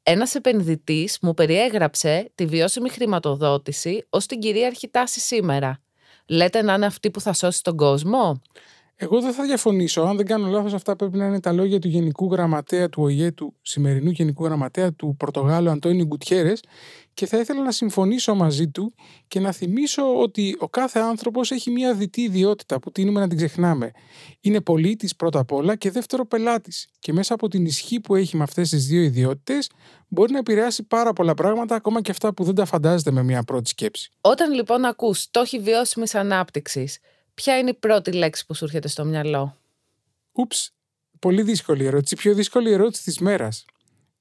Ένας 0.05 0.35
επενδυτής 0.35 1.19
μου 1.23 1.35
περιέγραψε 1.35 2.31
τη 2.35 2.47
βιώσιμη 2.47 2.89
χρηματοδότηση 2.89 4.07
ως 4.11 4.27
την 4.27 4.39
κυρίαρχη 4.39 4.89
τάση 4.89 5.21
σήμερα. 5.21 5.79
Λέτε 6.29 6.63
να 6.63 6.75
είναι 6.75 6.87
αυτή 6.87 7.11
που 7.11 7.21
θα 7.21 7.33
σώσει 7.33 7.63
τον 7.63 7.77
κόσμο; 7.77 8.41
Εγώ 8.97 9.21
δεν 9.21 9.33
θα 9.33 9.45
διαφωνήσω. 9.45 10.03
Αν 10.03 10.17
δεν 10.17 10.27
κάνω 10.27 10.47
λάθος, 10.49 10.75
αυτά 10.75 10.97
πρέπει 10.97 11.17
να 11.17 11.27
είναι 11.27 11.41
τα 11.41 11.53
λόγια 11.53 11.79
του 11.79 11.89
Γενικού 11.89 12.33
Γραμματέα 12.33 12.89
του 12.89 13.03
ΟΗΕ, 13.03 13.31
του 13.31 13.55
σημερινού 13.63 14.11
Γενικού 14.11 14.45
Γραμματέα 14.45 14.93
του 14.93 15.15
Πορτογάλου 15.19 15.71
Αντώνιου 15.71 16.05
Γκουτιέρες. 16.05 16.61
Και 17.15 17.27
θα 17.27 17.39
ήθελα 17.39 17.63
να 17.63 17.71
συμφωνήσω 17.71 18.35
μαζί 18.35 18.69
του 18.69 18.95
και 19.29 19.41
να 19.41 19.53
θυμίσω 19.53 20.21
ότι 20.21 20.57
ο 20.59 20.69
κάθε 20.69 20.99
άνθρωπος 20.99 21.51
έχει 21.51 21.71
μια 21.71 21.95
διτή 21.95 22.21
ιδιότητα 22.21 22.79
που 22.79 22.93
τίνουμε 22.93 23.21
να 23.21 23.29
την 23.29 23.37
ξεχνάμε. 23.37 23.91
Είναι 24.41 24.61
πολίτης 24.61 25.17
πρώτα 25.17 25.39
απ' 25.39 25.53
όλα 25.53 25.77
και 25.77 25.91
δεύτερο 25.91 26.27
πελάτης 26.27 26.89
και 26.99 27.13
μέσα 27.13 27.35
από 27.35 27.49
την 27.49 27.65
ισχύ 27.65 28.01
που 28.01 28.15
έχει 28.15 28.37
με 28.37 28.43
αυτές 28.43 28.69
τις 28.69 28.87
δύο 28.87 29.03
ιδιότητες 29.03 29.71
μπορεί 30.09 30.33
να 30.33 30.39
επηρεάσει 30.39 30.83
πάρα 30.83 31.13
πολλά 31.13 31.35
πράγματα 31.35 31.75
ακόμα 31.75 32.01
και 32.01 32.11
αυτά 32.11 32.35
που 32.35 32.45
δεν 32.45 32.55
τα 32.55 32.65
φαντάζεται 32.65 33.11
με 33.11 33.23
μια 33.23 33.43
πρώτη 33.43 33.69
σκέψη. 33.69 34.13
Όταν 34.21 34.53
λοιπόν 34.53 34.85
ακούς 34.85 35.21
στόχοι 35.21 35.59
βιώσιμης 35.61 36.15
ανάπτυξης, 36.15 36.99
ποια 37.35 37.59
είναι 37.59 37.71
η 37.71 37.75
πρώτη 37.75 38.13
λέξη 38.13 38.47
που 38.47 38.55
σου 38.55 38.65
έρχεται 38.65 38.89
στο 38.89 39.05
μυαλό; 39.05 39.57
Ούψ, 40.33 40.73
πολύ 41.19 41.43
δύσκολη 41.43 41.85
ερώτηση. 41.85 42.15
Η 42.15 42.17
πιο 42.17 42.35
δύσκολη 42.35 42.73
ερώτηση 42.73 43.03
της 43.05 43.19
μέρας 43.19 43.65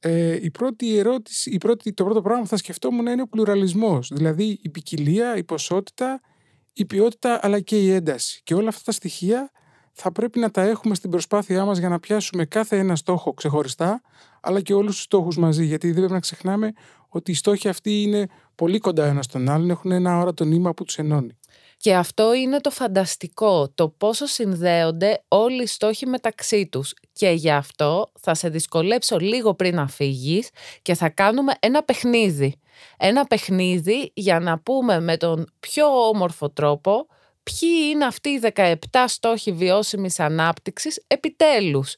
ε, 0.03 0.37
η 0.41 0.51
πρώτη 0.51 0.97
ερώτηση, 0.97 1.51
η 1.51 1.57
πρώτη, 1.57 1.93
το 1.93 2.03
πρώτο 2.03 2.21
πράγμα 2.21 2.41
που 2.41 2.47
θα 2.47 2.57
σκεφτόμουν 2.57 3.05
είναι 3.05 3.21
ο 3.21 3.27
πλουραλισμός, 3.27 4.11
δηλαδή 4.13 4.59
η 4.61 4.69
ποικιλία, 4.69 5.37
η 5.37 5.43
ποσότητα, 5.43 6.21
η 6.73 6.85
ποιότητα 6.85 7.39
αλλά 7.41 7.59
και 7.59 7.81
η 7.81 7.91
ένταση. 7.91 8.41
Και 8.43 8.53
όλα 8.53 8.67
αυτά 8.67 8.81
τα 8.85 8.91
στοιχεία 8.91 9.51
θα 9.93 10.11
πρέπει 10.11 10.39
να 10.39 10.51
τα 10.51 10.61
έχουμε 10.61 10.95
στην 10.95 11.09
προσπάθειά 11.09 11.65
μας 11.65 11.77
για 11.77 11.89
να 11.89 11.99
πιάσουμε 11.99 12.45
κάθε 12.45 12.77
ένα 12.77 12.95
στόχο 12.95 13.33
ξεχωριστά, 13.33 14.01
αλλά 14.41 14.61
και 14.61 14.73
όλους 14.73 14.95
τους 14.95 15.03
στόχους 15.03 15.37
μαζί, 15.37 15.65
γιατί 15.65 15.87
δεν 15.87 15.95
πρέπει 15.95 16.13
να 16.13 16.19
ξεχνάμε 16.19 16.71
ότι 17.07 17.31
οι 17.31 17.33
στόχοι 17.33 17.67
αυτοί 17.67 18.01
είναι 18.01 18.27
πολύ 18.55 18.79
κοντά 18.79 19.05
ένας 19.05 19.25
στον 19.25 19.49
άλλον, 19.49 19.69
έχουν 19.69 19.91
ένα 19.91 20.19
όρατο 20.19 20.43
νήμα 20.43 20.73
που 20.73 20.83
τους 20.83 20.97
ενώνει. 20.97 21.37
Και 21.81 21.95
αυτό 21.95 22.33
είναι 22.33 22.59
το 22.59 22.69
φανταστικό, 22.69 23.69
το 23.75 23.89
πόσο 23.89 24.25
συνδέονται 24.25 25.23
όλοι 25.27 25.63
οι 25.63 25.65
στόχοι 25.65 26.05
μεταξύ 26.05 26.67
τους. 26.67 26.93
Και 27.13 27.29
γι' 27.29 27.51
αυτό 27.51 28.11
θα 28.19 28.33
σε 28.33 28.49
δυσκολέψω 28.49 29.19
λίγο 29.19 29.53
πριν 29.53 29.75
να 29.75 29.87
φύγεις 29.87 30.49
και 30.81 30.93
θα 30.93 31.09
κάνουμε 31.09 31.53
ένα 31.59 31.83
παιχνίδι. 31.83 32.59
Ένα 32.97 33.25
παιχνίδι 33.25 34.11
για 34.13 34.39
να 34.39 34.59
πούμε 34.59 34.99
με 34.99 35.17
τον 35.17 35.53
πιο 35.59 36.07
όμορφο 36.07 36.49
τρόπο 36.49 37.07
ποιοι 37.43 37.69
είναι 37.91 38.05
αυτοί 38.05 38.29
οι 38.29 38.41
17 38.53 38.75
στόχοι 39.07 39.51
βιώσιμης 39.51 40.19
ανάπτυξης 40.19 41.03
επιτέλους. 41.07 41.95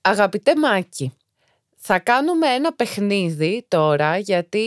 Αγαπητέ 0.00 0.56
Μάκη, 0.56 1.12
θα 1.84 1.98
κάνουμε 1.98 2.46
ένα 2.46 2.72
παιχνίδι 2.72 3.64
τώρα 3.68 4.18
γιατί 4.18 4.58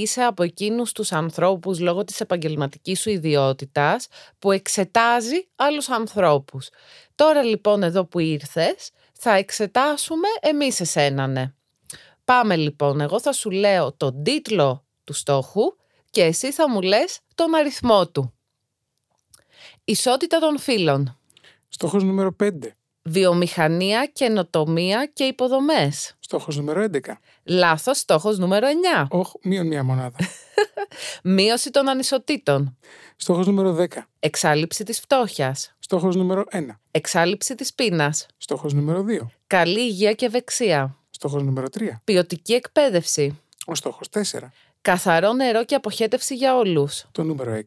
είσαι 0.00 0.22
από 0.22 0.42
εκείνους 0.42 0.92
τους 0.92 1.12
ανθρώπους 1.12 1.80
λόγω 1.80 2.04
της 2.04 2.20
επαγγελματικής 2.20 3.00
σου 3.00 3.10
ιδιότητας 3.10 4.06
που 4.38 4.52
εξετάζει 4.52 5.48
άλλους 5.56 5.88
ανθρώπους. 5.88 6.68
Τώρα 7.14 7.42
λοιπόν 7.42 7.82
εδώ 7.82 8.04
που 8.04 8.18
ήρθες 8.18 8.90
θα 9.12 9.34
εξετάσουμε 9.34 10.28
εμείς 10.40 10.80
εσέναν. 10.80 11.32
Ναι. 11.32 11.52
Πάμε 12.24 12.56
λοιπόν, 12.56 13.00
εγώ 13.00 13.20
θα 13.20 13.32
σου 13.32 13.50
λέω 13.50 13.92
τον 13.92 14.22
τίτλο 14.22 14.84
του 15.04 15.12
στόχου 15.12 15.62
και 16.10 16.22
εσύ 16.22 16.52
θα 16.52 16.70
μου 16.70 16.80
λες 16.80 17.20
τον 17.34 17.54
αριθμό 17.54 18.08
του. 18.08 18.34
Ισότητα 19.84 20.38
των 20.38 20.58
φύλων. 20.58 21.18
Στόχος 21.68 22.04
νούμερο 22.04 22.36
5. 22.42 22.50
Βιομηχανία, 23.08 24.06
καινοτομία 24.12 25.10
και 25.12 25.24
υποδομές. 25.24 26.14
Στόχος 26.20 26.56
νούμερο 26.56 26.82
11. 26.82 26.98
Λάθος, 27.44 27.98
στόχος 27.98 28.38
νούμερο 28.38 28.66
9. 28.66 29.06
Όχι, 29.10 29.32
μείον 29.42 29.66
μία 29.66 29.84
μονάδα. 29.84 30.16
Μείωση 31.22 31.70
των 31.70 31.88
ανισοτήτων. 31.88 32.76
Στόχος 33.16 33.46
νούμερο 33.46 33.76
10. 33.80 33.86
Εξάλληψη 34.20 34.84
της 34.84 35.00
φτώχειας. 35.00 35.74
Στόχος 35.78 36.16
νούμερο 36.16 36.44
1. 36.50 36.60
Εξάλληψη 36.90 37.54
της 37.54 37.74
πείνας. 37.74 38.26
Στόχος 38.36 38.72
νούμερο 38.72 39.04
2. 39.08 39.26
Καλή 39.46 39.80
υγεία 39.80 40.12
και 40.12 40.26
ευεξία. 40.26 40.96
Στόχος 41.10 41.42
νούμερο 41.42 41.66
3. 41.78 42.00
Ποιοτική 42.04 42.52
εκπαίδευση. 42.52 43.40
Ο 43.66 43.74
στόχος 43.74 44.08
4. 44.08 44.52
Καθαρό 44.80 45.32
νερό 45.32 45.64
και 45.64 45.74
αποχέτευση 45.74 46.34
για 46.34 46.56
όλους. 46.56 47.04
Το 47.12 47.22
νούμερο 47.22 47.52
6. 47.52 47.62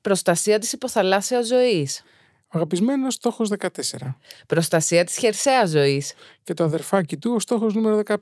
Προστασία 0.00 0.58
της 0.58 0.72
υποθαλάσσιας 0.72 1.46
ζωής. 1.46 2.02
Ο 2.54 2.58
αγαπημένος 2.58 3.14
στόχος 3.14 3.50
14. 3.58 3.68
Προστασία 4.46 5.04
της 5.04 5.16
χερσαίας 5.16 5.70
ζωής. 5.70 6.12
Και 6.42 6.54
το 6.54 6.64
αδερφάκι 6.64 7.16
του 7.16 7.32
ο 7.34 7.40
στόχος 7.40 7.74
νούμερο 7.74 7.96
15. 7.96 8.16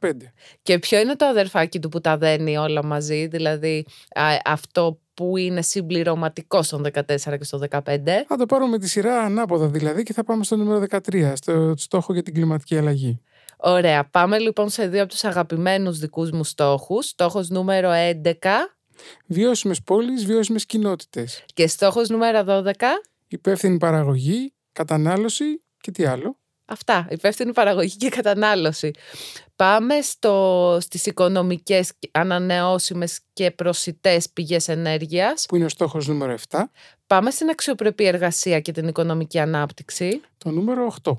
Και 0.62 0.78
ποιο 0.78 1.00
είναι 1.00 1.16
το 1.16 1.26
αδερφάκι 1.26 1.78
του 1.78 1.88
που 1.88 2.00
τα 2.00 2.16
δένει 2.16 2.56
όλα 2.56 2.84
μαζί, 2.84 3.26
δηλαδή 3.26 3.86
α, 4.14 4.22
αυτό 4.44 4.98
που 5.14 5.36
είναι 5.36 5.62
συμπληρωματικό 5.62 6.62
στον 6.62 6.86
14 6.92 7.38
και 7.38 7.44
στο 7.44 7.58
15. 7.70 7.80
Θα 8.26 8.36
το 8.36 8.46
πάρουμε 8.46 8.78
τη 8.78 8.88
σειρά 8.88 9.20
ανάποδα 9.20 9.66
δηλαδή 9.66 10.02
και 10.02 10.12
θα 10.12 10.24
πάμε 10.24 10.44
στο 10.44 10.56
νούμερο 10.56 10.84
13, 11.10 11.32
στο 11.34 11.74
στόχο 11.76 12.12
για 12.12 12.22
την 12.22 12.34
κλιματική 12.34 12.78
αλλαγή. 12.78 13.20
Ωραία, 13.56 14.08
πάμε 14.08 14.38
λοιπόν 14.38 14.68
σε 14.68 14.88
δύο 14.88 15.02
από 15.02 15.10
τους 15.10 15.24
αγαπημένους 15.24 15.98
δικούς 15.98 16.30
μου 16.30 16.44
στόχους. 16.44 17.06
Στόχος 17.06 17.48
νούμερο 17.48 17.90
11. 17.90 18.30
Βιώσιμες 19.26 19.82
πόλεις, 19.82 20.24
βιώσιμες 20.24 20.66
κοινότητες. 20.66 21.44
Και 21.54 21.66
στόχος 21.66 22.08
νούμερο 22.08 22.44
12 22.44 22.72
υπεύθυνη 23.28 23.78
παραγωγή, 23.78 24.54
κατανάλωση 24.72 25.62
και 25.80 25.90
τι 25.90 26.04
άλλο. 26.04 26.38
Αυτά, 26.68 27.06
υπεύθυνη 27.10 27.52
παραγωγή 27.52 27.96
και 27.96 28.08
κατανάλωση. 28.08 28.90
Πάμε 29.56 30.00
στο, 30.00 30.78
στις 30.80 31.06
οικονομικές 31.06 31.92
ανανεώσιμες 32.10 33.20
και 33.32 33.50
προσιτές 33.50 34.30
πηγές 34.30 34.68
ενέργειας. 34.68 35.46
Που 35.48 35.56
είναι 35.56 35.64
ο 35.64 35.68
στόχος 35.68 36.08
νούμερο 36.08 36.34
7. 36.48 36.58
Πάμε 37.06 37.30
στην 37.30 37.48
αξιοπρεπή 37.48 38.04
εργασία 38.04 38.60
και 38.60 38.72
την 38.72 38.88
οικονομική 38.88 39.38
ανάπτυξη. 39.38 40.20
Το 40.38 40.50
νούμερο 40.50 40.94
8. 41.02 41.12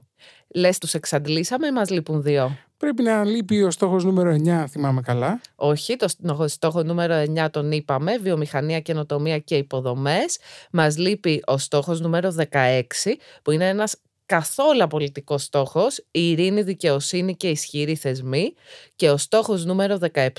Λες 0.55 0.77
τους 0.77 0.93
εξαντλήσαμε 0.93 1.67
ή 1.67 1.71
μας 1.71 1.89
λείπουν 1.89 2.21
δύο; 2.21 2.57
Πρέπει 2.77 3.03
να 3.03 3.23
λείπει 3.23 3.63
ο 3.63 3.71
στόχος 3.71 4.03
νούμερο 4.03 4.31
9, 4.31 4.49
αν 4.49 4.67
θυμάμαι 4.67 5.01
καλά. 5.01 5.41
Όχι, 5.55 5.95
το 5.95 6.47
στόχο 6.47 6.83
νούμερο 6.83 7.23
9 7.45 7.47
τον 7.51 7.71
είπαμε, 7.71 8.17
βιομηχανία, 8.17 8.79
καινοτομία 8.79 9.39
και 9.39 9.55
υποδομές. 9.55 10.39
Μας 10.71 10.97
λείπει 10.97 11.41
ο 11.45 11.57
στόχος 11.57 11.99
νούμερο 11.99 12.35
16, 12.51 13.17
που 13.41 13.51
είναι 13.51 13.67
ένας 13.67 13.95
καθόλου 14.25 14.87
πολιτικός 14.87 15.43
στόχος, 15.43 15.97
η 16.11 16.29
ειρήνη, 16.29 16.61
δικαιοσύνη 16.61 17.35
και 17.35 17.49
ισχυροί 17.49 17.95
θεσμοί. 17.95 18.53
Και 18.95 19.09
ο 19.09 19.17
στόχος 19.17 19.65
νούμερο 19.65 19.97
17, 20.13 20.29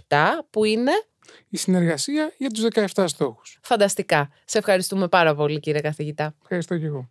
που 0.51 0.65
είναι... 0.65 0.93
Η 1.49 1.57
συνεργασία 1.57 2.33
για 2.39 2.51
τους 2.51 2.65
17 2.95 3.05
στόχους. 3.07 3.59
Φανταστικά. 3.63 4.31
Σε 4.45 4.59
ευχαριστούμε 4.59 5.09
πάρα 5.09 5.35
πολύ 5.35 5.61
κύριε 5.61 5.81
καθηγητά. 5.81 6.35
Ευχαριστώ 6.43 6.79
και 6.79 6.85
εγώ. 6.85 7.11